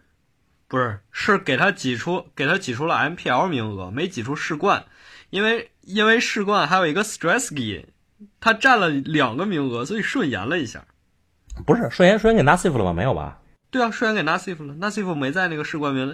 [0.67, 4.85] 不是，是给他挤出给他挤出了 MPL 名额，没挤出世冠，
[5.29, 7.85] 因为因为世冠还有一个 Stressky，
[8.39, 10.85] 他占了两个名额，所以顺延了一下。
[11.65, 12.91] 不是顺延顺延给 Nassif 了吗？
[12.91, 13.39] 没有吧？
[13.73, 16.07] 对啊，顺延给 Nasif 了 Nasif 没在那个世冠名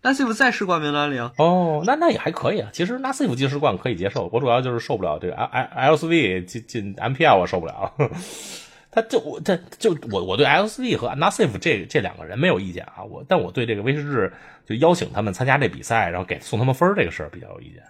[0.00, 1.32] 单 Nasif 在世冠名单里啊。
[1.36, 2.70] 哦，那那也还可以啊。
[2.72, 7.92] 其实 Nasif 进世冠可以接受，我主要就是受不了这个 L L S V 进进 M P L 我受不了。
[8.90, 14.32] 他就我这就我我对 L S V 和 Nasif 这这两个人没有意见啊，我但我对这个威士治
[14.66, 17.82] 就邀请他们参加这比赛，然后给送他们分这个事儿比较有意见。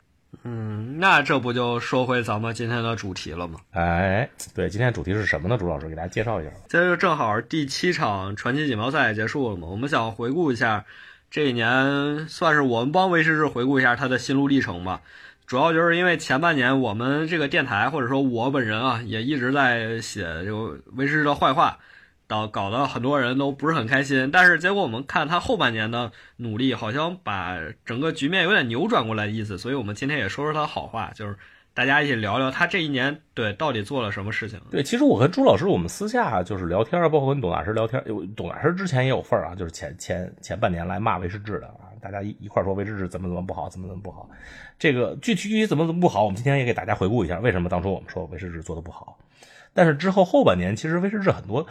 [0.47, 3.59] 嗯，那这不就说回咱们今天的主题了吗？
[3.73, 5.57] 哎，对，今天主题是什么呢？
[5.59, 6.51] 朱老师给大家介绍一下。
[6.69, 10.85] 这就正好第七场传奇锦标赛结束了嘛，我们想回顾一下
[11.31, 15.01] 这一年，算是我们帮威士治回顾一下他的心路历程吧。
[15.47, 21.79] 主要就是因为前半年我们这个电台或者说我本人啊，也一直在写这个威士治的坏话。
[22.27, 31.37] 搞搞得很多人都不是很开心，但是结果我们看他后半年的努力，好像把整个局面有点扭转过来的意思，所以我们今天也说说他的好话，就是
[31.75, 34.59] 大家一起聊聊他这一年对到底做了什么事情。
[34.71, 38.03] 对，其实我跟朱老师我们私下就是聊天，包括跟董大师聊天，
[38.35, 44.29] 董大师之前也有份儿啊，就是前前前半年来骂威士治的啊，大家一一块说威士治怎么怎么不好，怎么怎么不好，
[44.79, 49.19] 这个具体具体怎么怎么不好，我们今天也给大家回顾一下，为什么当初我们说威士治做的不好，
[49.75, 51.67] 但是之后后半年其实威士治很多。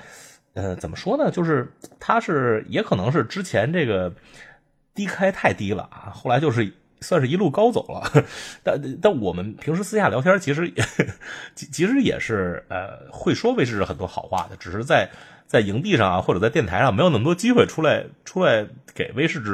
[0.54, 1.32] 呃，怎么说呢？
[1.32, 1.68] 就是
[2.00, 4.14] 他是也可能是之前这个
[4.94, 8.24] 低开太低了啊，后来就是算是一路高走了。
[8.62, 10.72] 但但我们平时私下聊天，其实
[11.56, 15.10] 其其实也是呃会说威士忌很多好话的，只是在
[15.48, 19.50] 在营地上啊或者在电台上没有那么多机会出来出来给威士忌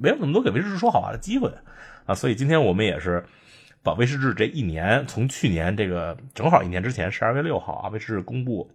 [0.00, 1.48] 没有那么多给威士忌说好话的机会
[2.06, 3.24] 啊，所以今天我们也是
[3.84, 8.68] 把威士忌这一年从去年这个正好一年之前十二月六号啊威士忌公布。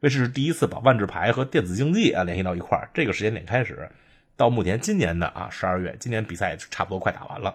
[0.00, 3.90] 威士是第一次把万智牌和电子竞技啊联系到一块，这个时间点开始，
[4.36, 7.52] 到目前今年的啊十二月，今年比赛差不多快打完了，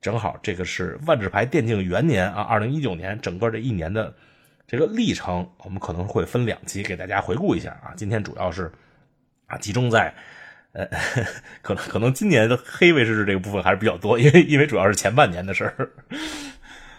[0.00, 4.14] 正好这个是万智牌电竞元年啊，二零一九年整个这一年的
[4.66, 7.92] 这个历程，我们可能会分两期给大家回顾一下啊。
[7.94, 8.72] 今天主要是
[9.46, 10.14] 啊集中在
[10.72, 10.88] 呃
[11.60, 15.90] 可能可能今年的黑卫士这个部分还是比较多，因为因为主要是前半年的事儿。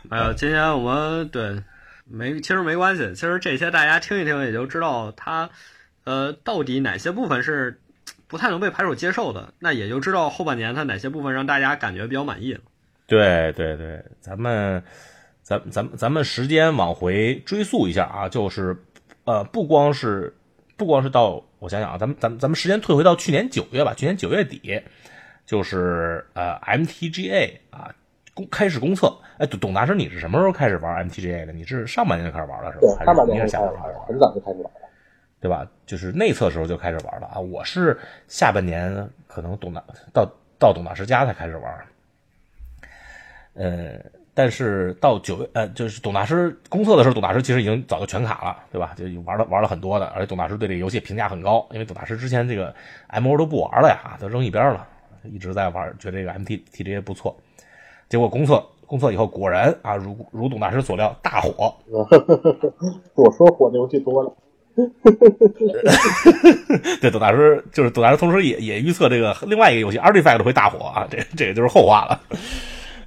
[0.09, 1.63] 哎呀，今天我们对。
[2.07, 3.15] 没，其实没关系。
[3.15, 5.49] 其实这些大家听一听，也就知道它，
[6.03, 7.81] 呃，到底哪些部分是
[8.27, 12.61] 不太能被牌手接受的，那也就知道后半年它哪些部分让大家感觉比较满意了。
[13.07, 14.83] 对对对，咱们，
[15.41, 18.77] 咱咱咱们时间往回追溯一下啊，就是，
[19.23, 20.35] 呃，不光是
[20.77, 24.81] 不光是到我想想啊，咱们咱们咱们时间退回到去年九月吧，去年九月底，
[25.45, 27.93] 就是呃 MTGA 啊。
[28.35, 31.53] 公开始公测，哎，董大师，你是什么时候开始玩 MTGA 的？
[31.53, 32.81] 你是上半年就开始玩了是吧？
[32.81, 33.65] 对，上半年开始玩，
[34.05, 34.71] 很早就开始玩了，
[35.39, 35.65] 对吧？
[35.85, 37.39] 就是内测时候就开始玩了啊。
[37.39, 41.85] 我是下半年可能董大到到董大师家才开始玩，
[43.53, 43.97] 呃，
[44.33, 48.93] 但是到九月呃，就是董大师公测的时候，董大师其实已经早就全卡了，对吧？
[48.97, 52.75] 就玩了玩了很多的，而且董大师对这个游戏评价很高，因为董大师之前这个
[53.13, 54.85] MO 都不玩了呀，都扔一边了，
[55.23, 57.33] 一直在玩，觉得这个 MTGA 不错。
[58.09, 61.73] 结果公测公测以后，果然啊，如如董大师所料，大火。
[63.15, 64.31] 我说火的游戏多了。
[67.01, 72.21] 对，董大师就是董大师，同时也也预测这个另外一个游戏《Artifact》会大火啊，这这个就是后话了。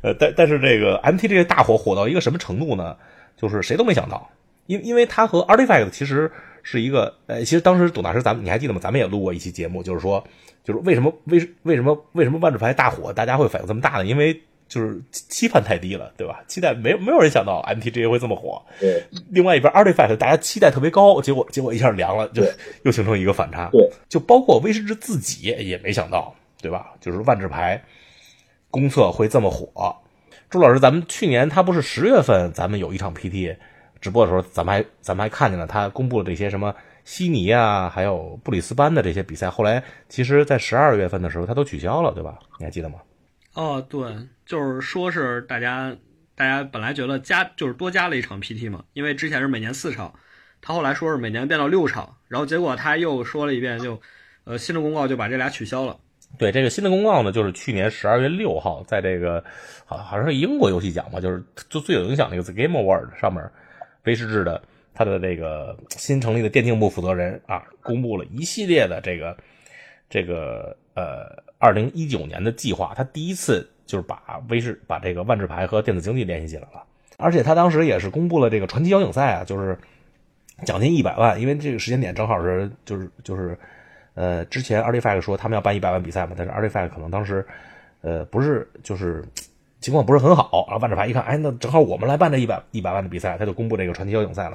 [0.01, 2.97] 呃，但但是这个 MT 这个大火火到一个什么程度呢？
[3.37, 4.29] 就是谁都没想到，
[4.67, 6.31] 因因为它和《Artifact》其实
[6.63, 8.81] 是一个呃，其实当时董大师咱们你还记得吗？
[8.83, 10.23] 咱们也录过一期节目，就是说，
[10.65, 14.07] 就是为什么为为什么为什么万智牌大火，大家会反应这么大呢？
[14.07, 16.45] 因为就是期盼太低了，对吧？
[16.47, 18.63] 期待没没有人想到 MTGA 会这么火。
[18.79, 22.43] 对，另外一边 Artifact 大家期待特别高，结果结果一下凉了，就
[22.83, 23.71] 又形成一个反差。
[23.73, 26.93] 对，就包括威士忌自己也没想到，对吧？
[27.01, 27.83] 就是万智牌
[28.71, 29.97] 公测会这么火。
[30.51, 33.57] 朱老师，咱们去年他不是十月份咱们有一场 PT
[34.01, 39.49] 直播的时候，咱们还咱们还看见了他公布了这些什么悉尼啊，还有布里斯班的这些比赛。
[39.49, 42.39] 后来其实，在十二月份的时候，他都取消了，对吧？
[42.59, 42.97] 你还记得吗？
[43.59, 44.01] 哦，对，
[44.47, 45.93] 就是说是大家，
[46.37, 50.15] 大家本来觉得加就是多加了一场 PT 嘛，因为之前是每年四场，
[50.63, 54.01] 他后来说是每年变到六场，然后结果他又说了一遍，就，
[54.45, 55.99] 呃，新的公告就把这俩取消了。
[56.39, 59.43] 对，这个新的公告呢，就是去年十二月六号，在这个
[59.85, 63.43] 好好像是英国游戏奖吧，就是就最有影响那个 Game Award 上面，
[64.05, 64.63] 威士忌的
[64.95, 69.37] 他的这个新成立的电竞部负责人啊，公布了一系列的这个
[70.09, 71.48] 这个呃。
[71.59, 76.85] 二零一九年的计划，他第一次就是把威士把这个万智牌和电子竞技联系起来了，
[77.17, 79.77] 而且他当时也是公布了这个传奇邀请赛啊，就是
[80.65, 83.59] 奖金一百万，因为这个时间点正好是就是就是，
[84.15, 87.45] 呃，之前 Artifact 说他们要办一百万比赛嘛，但是 Artifact 可能当时
[88.03, 89.25] 呃不是就是
[89.81, 94.53] 情况不是很好，然后万智牌一看，哎，那正好我们来办这一百一百万的比赛，他就公布这个传奇邀请赛了，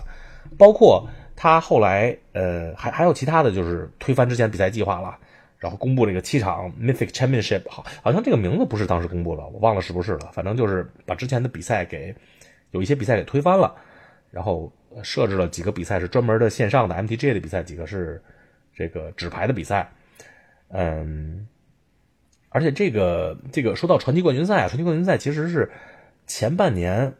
[0.58, 5.18] 包括他后来呃还还有其他的就是推翻之前比赛计划了。
[5.63, 10.30] 然后公布了一个七场 Mythic Championship，好，好像这个名字不是当时公布的，我忘了是不是了。
[10.34, 12.13] 反正就是把之前的比赛给
[12.71, 13.73] 有一些比赛给推翻了，
[14.30, 14.69] 然后
[15.04, 18.21] 设置了几个比赛是专门的线上的 MTG 的比赛，几个是
[18.76, 19.89] 这个纸牌的比赛。
[20.67, 21.47] 嗯，
[22.49, 25.71] 而且这个这个说到传奇冠军赛啊，传奇冠军赛其实是
[26.28, 27.13] 前半年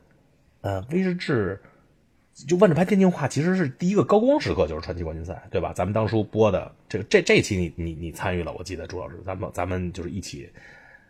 [0.60, 1.32] 呃威士忌。
[2.48, 5.72] 就万智牌电竞化其实是第一个高光时刻，就是传奇冠军赛，对吧？
[5.74, 10.50] 咱们当初播的这个这这期你你你参与了，我记得朱老师，咱们咱们就是一起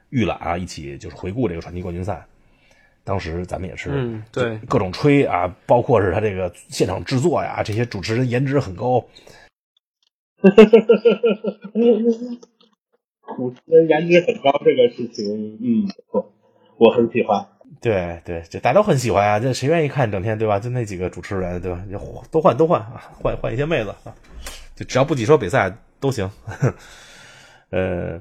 [0.09, 2.26] 预览啊，一起就是回顾这个传奇冠军赛。
[3.05, 9.05] 当时咱们也是嗯对各种吹啊，包括是他这个现场制作呀，这些主持人颜值很高。
[13.36, 16.34] 主持人颜值很高这个事情，嗯，我
[16.78, 17.47] 我很喜欢。
[17.84, 19.38] 对对，这大家都很喜欢啊！
[19.38, 20.57] 这谁愿意看整天对吧？
[20.57, 21.84] 就那几个主持人对吧？
[21.91, 21.99] 就
[22.31, 24.15] 都换都换啊，换换一些妹子啊，
[24.73, 25.69] 就只要不挤说比赛
[25.99, 26.31] 都行。
[27.71, 28.17] 呃，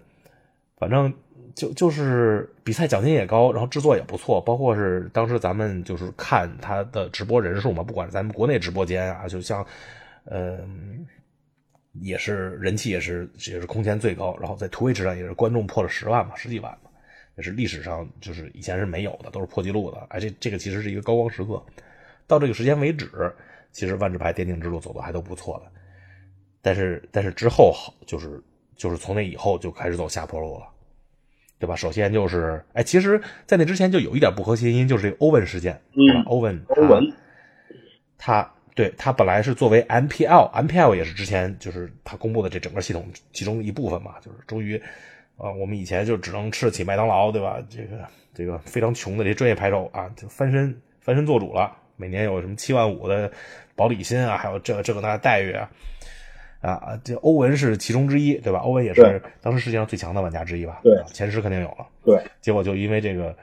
[0.76, 1.14] 反正
[1.54, 9.64] 就就是比赛奖金也高，然后制作也不错，包括是当时咱们就是看他的直播人数嘛，不管是咱们国内直播间啊，就像
[10.24, 10.58] 呃
[12.00, 16.90] 也是人气也是也是空前最高，然后在 Twitch 上也是观众破了十万嘛，十几万嘛，
[17.36, 20.06] 也是历史上就是以前是没有的，都是破纪录的。
[20.10, 21.62] 哎，这这个其实是一个高光时刻。
[22.26, 23.08] 到这个时间为止，
[23.72, 25.72] 其实万智牌电竞之路走的还都不错的，
[26.60, 28.42] 但是但是之后好就是
[28.76, 30.66] 就是从那以后就开始走下坡路了，
[31.58, 31.76] 对吧？
[31.76, 36.22] 首先就是哎，其实，在那之前就有一点不和谐音，就是这个欧文事件，对吧？
[36.26, 37.12] 欧文，欧文，
[38.16, 44.80] 他对他本来是作为 MPL，MPL 也是之前就是他公布的这整个系统其中一部分嘛，就是终于，
[45.36, 47.58] 啊，我们以前就只能吃得起麦当劳，对吧？
[47.68, 51.76] 这个这个非常穷的这专业牌手啊，就翻身翻身做主了。
[51.96, 53.30] 每年有什么七万五的
[53.76, 55.70] 保底薪啊，还有这这个那待遇啊，
[56.60, 58.60] 啊，这欧文是其中之一，对吧？
[58.60, 60.80] 欧文也是当时世界上最强的玩家之一吧？
[60.82, 61.86] 对，前十肯定有了。
[62.04, 63.36] 对，结果就因为这个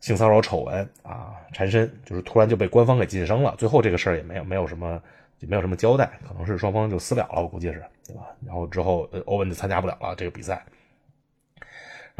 [0.00, 3.54] 性骚扰丑闻啊缠身，就是突然就被官方给晋升了。
[3.58, 5.00] 最后这个事儿也没有没有什么
[5.40, 8.22] 没有什么交代，可能是双方就私了了，我估计是，对吧？
[8.44, 10.64] 然后之后欧文就参加不了了这个比赛。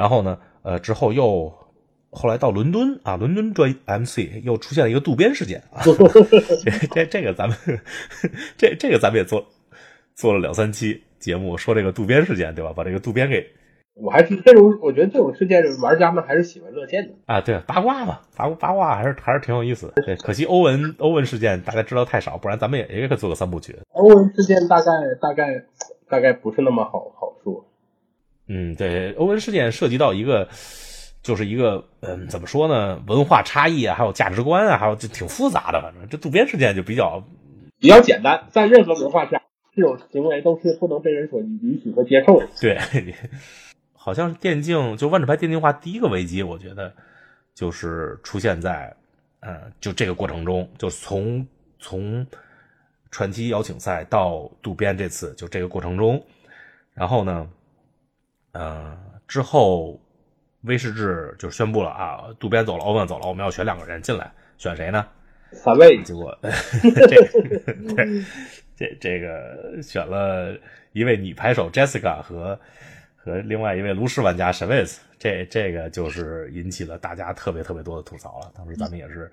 [0.01, 1.53] 然后呢，呃，之后又。
[2.13, 7.57] 后来到伦敦啊，伦敦专 MC 又出现了一个渡边事件啊， 这这这个咱们
[8.59, 9.47] 这这个咱们也做
[10.17, 12.73] 做了两三期节目，说这个渡边事件对吧？
[12.75, 13.47] 把这个渡边给，
[13.95, 17.41] 我还是这种，我觉得这种事件玩家们还是喜闻乐见的啊。
[17.41, 19.93] 对，八卦嘛，八八卦还是还是挺有意思。
[20.05, 23.79] 对，可惜欧文欧文事件大家知道太少，不然咱们也也可以做个三部曲。
[23.93, 24.91] 欧文事件大概
[25.23, 25.65] 大概
[26.09, 27.20] 大概不是那么好。
[28.53, 30.49] 嗯，对，欧文事件涉及到一个。
[31.23, 32.99] 就是一个嗯，怎么说呢？
[33.07, 35.79] 文化差异啊，还有价值观啊，还有就挺复杂的。
[35.83, 37.23] 反正这渡边事件就比较
[37.79, 39.43] 比较简单，在任何文化下，
[39.77, 42.49] 这种行为都是不能被人所允许和接受的。
[42.59, 42.79] 对，
[43.93, 46.91] 好像电竞就万智牌电竞化第一个危机，我觉得
[47.55, 48.91] 就是出现在
[49.41, 51.47] 嗯，就这个过程中，就从
[51.79, 52.27] 从
[53.11, 56.25] 传奇邀请赛到渡边这次，就这个过程中，
[56.95, 57.47] 然后呢，
[58.53, 60.01] 呃，之后。
[60.65, 65.07] 威士治就宣布了啊，渡边走了，欧文走了，我们要选两个人进来，选谁呢？
[65.53, 66.03] 三位。
[66.03, 66.39] 结果
[67.97, 68.07] 这
[68.77, 70.55] 这这个选了
[70.93, 72.61] 一位女排手 Jessica 和
[73.17, 78.53] 和另外一位炉石玩家 Shavis，这这个就是引起了大家特别特别多的吐槽了。
[78.55, 79.33] 当时咱们也是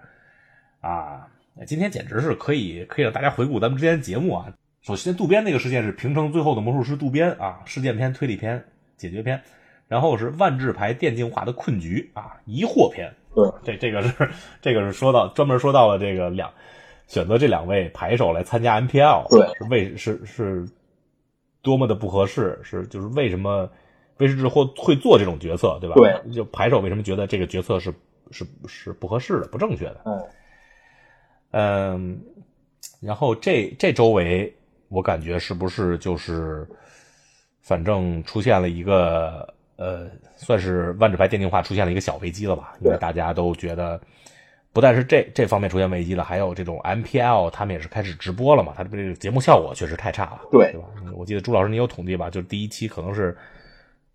[0.80, 1.28] 啊，
[1.66, 4.48] 今天简直是可以可以让大家回顾咱们之前的节目啊。
[4.82, 8.64] 首先，渡边那个事件是平成最后的魔术师渡边啊，事件片、推理篇、
[8.98, 9.42] 解决篇。
[9.88, 13.10] 然后是万智牌电竞化的困局啊，疑惑篇。
[13.34, 14.30] 对，这这个是
[14.62, 16.52] 这个是说到专门说到了这个两
[17.08, 20.68] 选择这两位牌手来参加 MPL，对，是为是是
[21.62, 23.70] 多么的不合适，是就是为什么
[24.18, 25.96] 威士治会会做这种决策，对吧？
[25.96, 27.94] 对，就牌手为什么觉得这个决策是
[28.32, 30.02] 是是不合适的、不正确的？
[30.06, 30.28] 嗯
[31.52, 32.22] 嗯，
[33.00, 34.54] 然后这这周围
[34.90, 36.68] 我感觉是不是就是
[37.68, 39.54] 反正出现了一个。
[39.80, 40.08] 呃，
[40.38, 42.74] 算是万智牌电竞化出现了一个小危机了吧？
[42.82, 44.02] 因为大家都觉得，
[44.74, 48.74] 不但是这这方面出现危机了，还有这种 MPL 他们也是开始直播了嘛？
[48.76, 50.88] 他这个节目效果确实太差了，对对吧？
[51.16, 52.28] 我记得朱老师你有统计吧？
[52.32, 53.38] 就是第一期可能是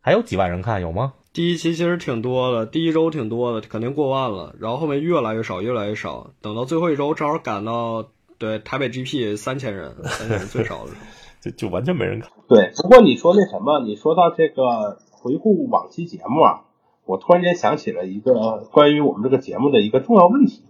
[0.01, 1.13] 还有几万人看，有吗？
[1.33, 4.57] 第一期其实挺多的，第一周挺多的，肯定过万了。
[4.59, 11.07] 然后后面越来越少，越来越少，等到最后一周正好赶到对台北 GP 三千人，三千人最少的时候，
[11.43, 12.31] 就就完全没人看。
[12.49, 14.99] 对，不过你说那什么，你说到这个。
[15.25, 16.65] 回顾往期节目啊，
[17.07, 20.65] 我突然间想起了一个关于我们这个节目的一个重要问题。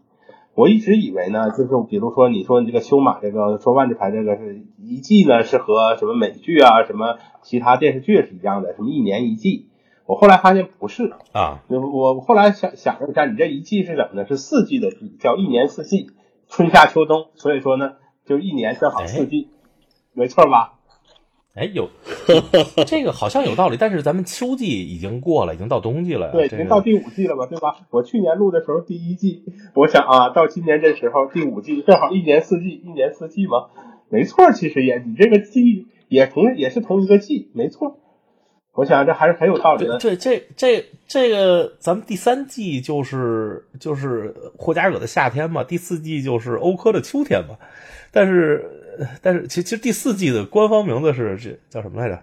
[0.55, 9.70] 我一直以为呢，就是比如说你说你这个修马这个说万智牌这个是一季呢，是和什么美剧啊、什么其他电视剧是一样的，什么一年一季。
[10.05, 14.29] 我后来发现不是啊，我后来想想了一下，你这一季是怎么呢？
[14.29, 16.11] 是四季的季，叫一年四季，
[16.51, 17.29] 春夏秋冬。
[17.37, 17.93] 所以说呢，
[18.27, 19.49] 就一年正好四季，
[20.15, 20.75] 没错吧？
[21.55, 21.91] 哎，有
[22.87, 26.33] 这个好像有道理，但是咱们秋季已经过了，已经到冬季了。
[26.33, 27.77] 对，已经到第五季了吧，对吧？
[27.91, 29.45] 我去年录的时候第一季，
[29.75, 33.67] 我想啊，到今年这时候第五季，正好一年四季，一年四季嘛，
[34.09, 34.51] 没错。
[34.53, 37.99] 其实也，你这个季也同也是同一个季，没错。
[38.73, 39.99] 我想这还是很有道理的。
[39.99, 47.57] 这这这这个，咱们第三季就是就是霍加惹的夏天嘛，第四季就是欧科的秋天嘛，
[48.11, 48.79] 但是。
[49.20, 52.22] 但是，其其实第四季的官方名字是这叫什么来着？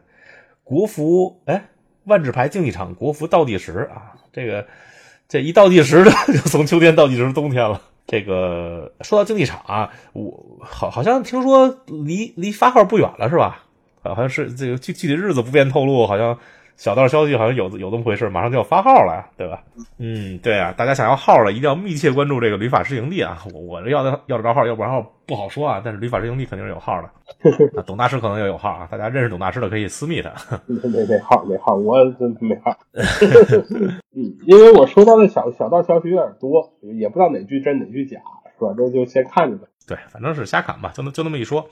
[0.64, 1.66] 国服哎，
[2.06, 4.14] 万智牌竞技场国服倒计时啊！
[4.32, 4.68] 这个
[5.28, 7.82] 这一倒计时的， 就从秋天倒计时冬天了。
[8.06, 13.64] 这个说到竞技场啊，我好好像听说离离发号不远了是吧？
[14.02, 16.38] 好像是这个具具体日子不便透露，好像
[16.80, 19.62] 小道消息好像有有这么回事，马上就要发号了，对吧？
[19.98, 23.38] 嗯，对啊，大家想要号了，一定要密切关注这个旅法师营地啊！
[23.54, 25.82] 我我这要的要得着号，要不然号不好说啊。
[25.84, 27.10] 但是旅法师营地肯定是有号的，
[27.78, 28.88] 啊董大师可能也有号啊。
[28.90, 30.32] 大家认识董大师的可以私密他。
[30.68, 32.74] 没没没号没号，我真没号。
[34.16, 38.22] 嗯，因为我收到的小小道消息有点多，也不知道哪句真哪句假，
[38.58, 38.74] 是吧？
[38.78, 39.68] 这就先看着吧。
[39.86, 41.68] 对，反正是瞎侃吧，就那就那么一说。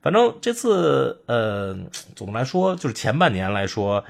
[0.00, 1.76] 反正这次呃，
[2.16, 4.02] 总的来说就是前半年来说。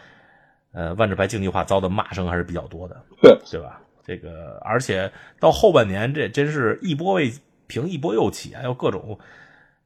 [0.79, 3.81] 呃，万智牌竞技化遭的骂声还是比较多的，对对吧？
[4.07, 5.11] 这个，而且
[5.41, 7.33] 到后半年，这真是一波未
[7.67, 9.19] 平，一波又起啊，又各种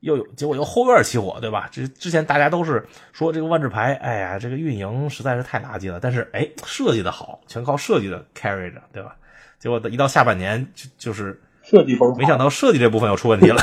[0.01, 1.67] 又有，结果又后院起火，对吧？
[1.73, 9.17] 这之前大家都是说这个万智牌，哎呀，这个运营实在是太垃圾了，但是哎，设计的好，全靠设计的 carry 着，对吧？
[9.59, 13.63] 结果一到下半年就就是设计崩，没想到设计这部分又出问题了，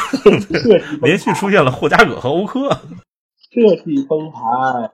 [1.04, 2.70] 连续出现了霍加葛和欧科，
[3.52, 4.92] 设计崩盘。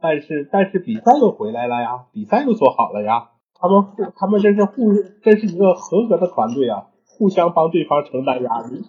[0.00, 3.28] 但是但是比赛又回来了呀，比赛又做好了呀，
[3.58, 4.92] 他们互他们真是互
[5.22, 8.84] 真是一个合格的团队啊，互相帮对方承担压力，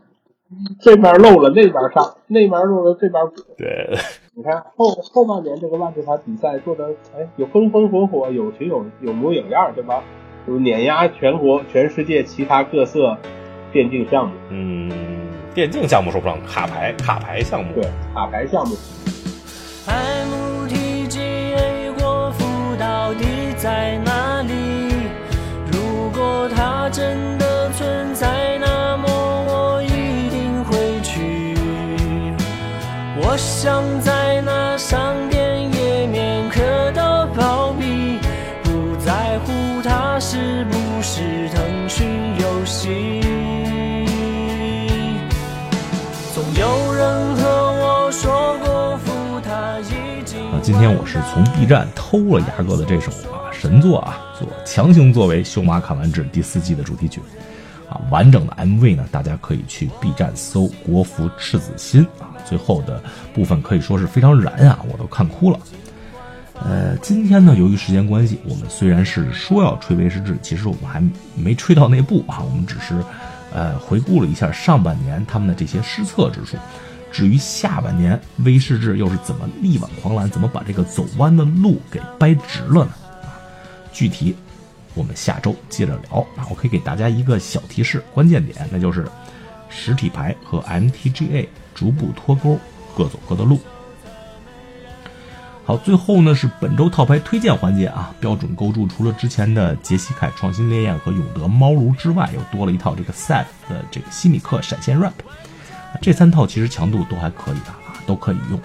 [0.80, 3.36] 这边漏了那边上，那边漏了这边补。
[3.58, 3.90] 对，
[4.36, 10.04] 你看后后半年这个万智牌比赛做的哎有风风火火，有情有有模有样，对吧？
[10.48, 13.16] 就碾压全国全世界其他各色
[13.72, 14.34] 电竞项目。
[14.50, 14.90] 嗯，
[15.54, 17.74] 电竞项目说不上，卡牌卡牌项目。
[17.76, 17.84] 对，
[18.14, 18.76] 卡牌项目。
[23.58, 25.10] 在哪里？
[25.72, 31.56] 如果它真的存在，那么我一定会去。
[33.22, 35.16] 我想在那上
[50.82, 53.46] 今天我是从 B 站偷了牙哥的这首啊。
[53.52, 57.22] 神作啊，做强行作为《修马卡完治》第四季的主题曲，
[57.88, 63.00] 啊，完整的 MV 呢，大家可以去 B 站搜“国服赤子心”啊，最后的
[63.32, 65.60] 部分可以说是非常燃啊，我都看哭了。
[66.56, 71.00] 呃，今天呢，由于时间关系，我们虽然是说要吹威士忌，其实我们还
[71.36, 72.96] 没吹到那步啊，我们只是
[73.54, 76.58] 呃回顾了一下上半年他们的这些失策之处。
[77.12, 82.92] 至于下半年威士忌又是怎么力挽狂澜，怎么把这个走弯的路给掰直了呢？
[83.92, 84.36] 具体，
[84.94, 86.48] 我们下周接着聊啊！
[86.50, 89.06] 我可以给大家一个小提示，关键点那就是
[89.70, 92.58] 实体牌和 MTGA 逐步脱钩，
[92.96, 93.60] 各走各的路。
[95.64, 98.16] 好，最后呢是本周套牌推荐环节啊！
[98.20, 105.14] 标准构筑除了之前的杰西凯创新烈焰和永德猫炉之外，又多了一套这个 Set 的这个西米克闪现 Rap，
[106.00, 108.60] 这三套其实强度都还可以的啊，都可以用。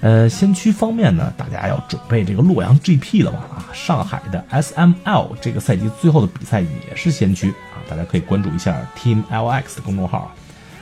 [0.00, 3.38] 呃，先驱方面呢，大家要准备这个洛阳 GP 了吧？
[3.56, 10.32] 啊，上海的 SML 这个赛季最后的比赛也是先驱啊，大家可以关注一下 Team LX 的公众号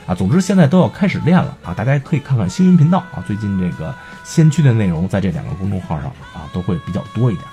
[0.05, 0.13] 啊。
[0.13, 3.91] 总之现在都要开始练了啊，大家可以看看星云频道啊，最近这个
[4.23, 7.45] 先驱的内容在这两个公众号上啊都会比较多一点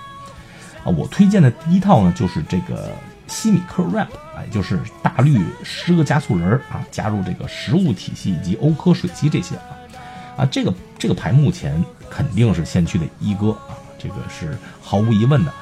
[0.84, 0.92] 啊。
[0.94, 2.92] 我推荐的第一套呢就是这个
[3.26, 9.62] 西米克 Rap，哎，就是大绿十个加速人啊，加入这个食物体系以及欧科水机这些啊。
[10.36, 15.52] 啊，这个这个牌目前肯定是先驱的一哥啊，这个是毫无疑问的。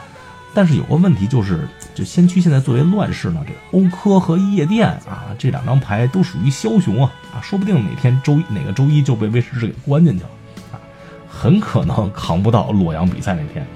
[0.55, 10.31] 但是有个问题就是，就先驱现在作为乱世呢，这欧科和夜店啊这两张牌都属于枭雄啊啊，说不定哪天周一哪个周一就被威士忌给关进去了
[10.73, 10.81] 啊，
[11.29, 13.67] 很可能扛不到洛阳比赛那天。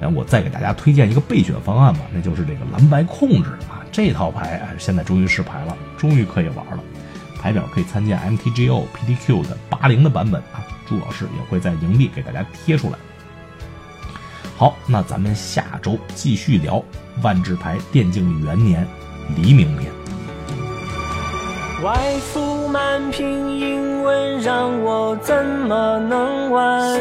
[0.00, 6.84] 然后我再给大家推荐一个备选方案吧，那就是这个蓝白控制啊，这套牌哎现在终于试牌了，终于可以玩了。
[7.40, 12.98] 牌表可以参见 MTGO PTQ 的八零的版本啊，朱老师也会在营地给大家贴出来。
[14.54, 16.82] 好，那咱们下周继续聊
[17.22, 18.86] 万智牌电竞元年
[19.34, 19.90] 黎明篇。
[21.82, 27.00] 外服满屏英文，让我怎么能玩？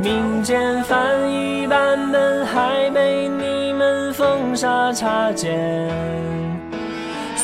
[0.00, 3.53] 民间翻译版本还没你
[4.54, 5.52] 沙擦肩。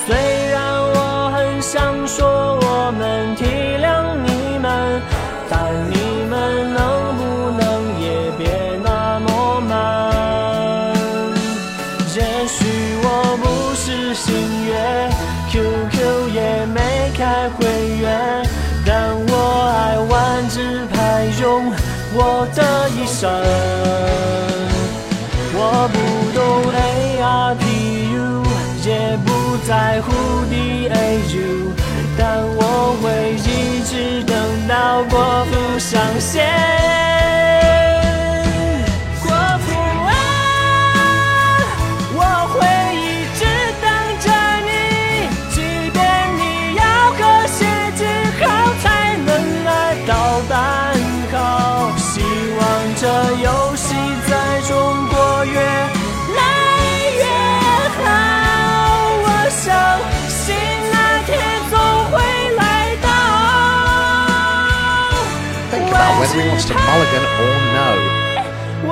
[0.06, 0.14] 虽
[0.50, 0.60] 然
[0.94, 1.40] 我很。
[1.60, 5.00] 想说我们体谅你们，
[5.48, 5.94] 但你
[6.28, 6.80] 们能
[7.18, 7.20] 不
[7.60, 7.62] 能
[8.00, 8.04] 也
[8.38, 8.48] 别
[8.82, 9.70] 那么慢？
[12.16, 12.58] 也许
[13.04, 13.06] 我
[13.42, 13.44] 不
[13.76, 14.70] 是新月
[15.50, 15.94] ，QQ
[16.34, 17.58] 也没开会
[17.98, 18.42] 员，
[18.86, 19.32] 但我
[19.76, 21.70] 爱玩纸牌，用
[22.14, 24.29] 我的一生。
[29.70, 30.10] 在乎
[30.46, 31.70] 的 AU，。
[32.18, 37.09] 但我会一直等到国服上线。
[66.74, 67.98] Mulligan or no.
[68.82, 68.88] 我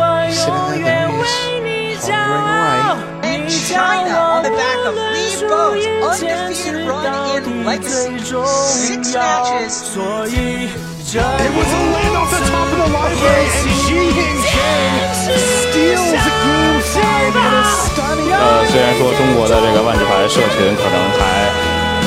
[0.46, 0.86] 永远
[1.18, 1.22] 为
[1.62, 2.98] 你骄傲。
[3.22, 7.06] And China on the back of Lee Bo's undefeated run
[7.36, 8.18] in legacy.
[8.18, 9.70] Six matches.
[9.70, 10.68] 所以
[11.10, 14.40] 这 It was a land off the top of the library, and Xi Jinping
[15.26, 18.28] steals game five in a stunning.
[18.34, 21.50] 呃，虽然说中国的这个万智牌社群可能还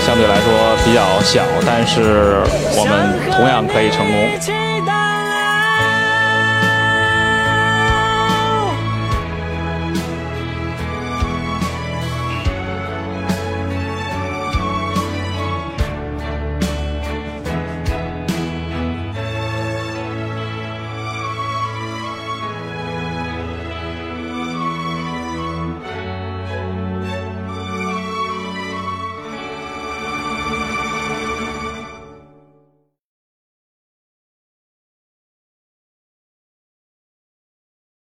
[0.05, 0.45] 相对来说
[0.85, 2.43] 比较小，但是
[2.77, 4.70] 我们同样可以成功。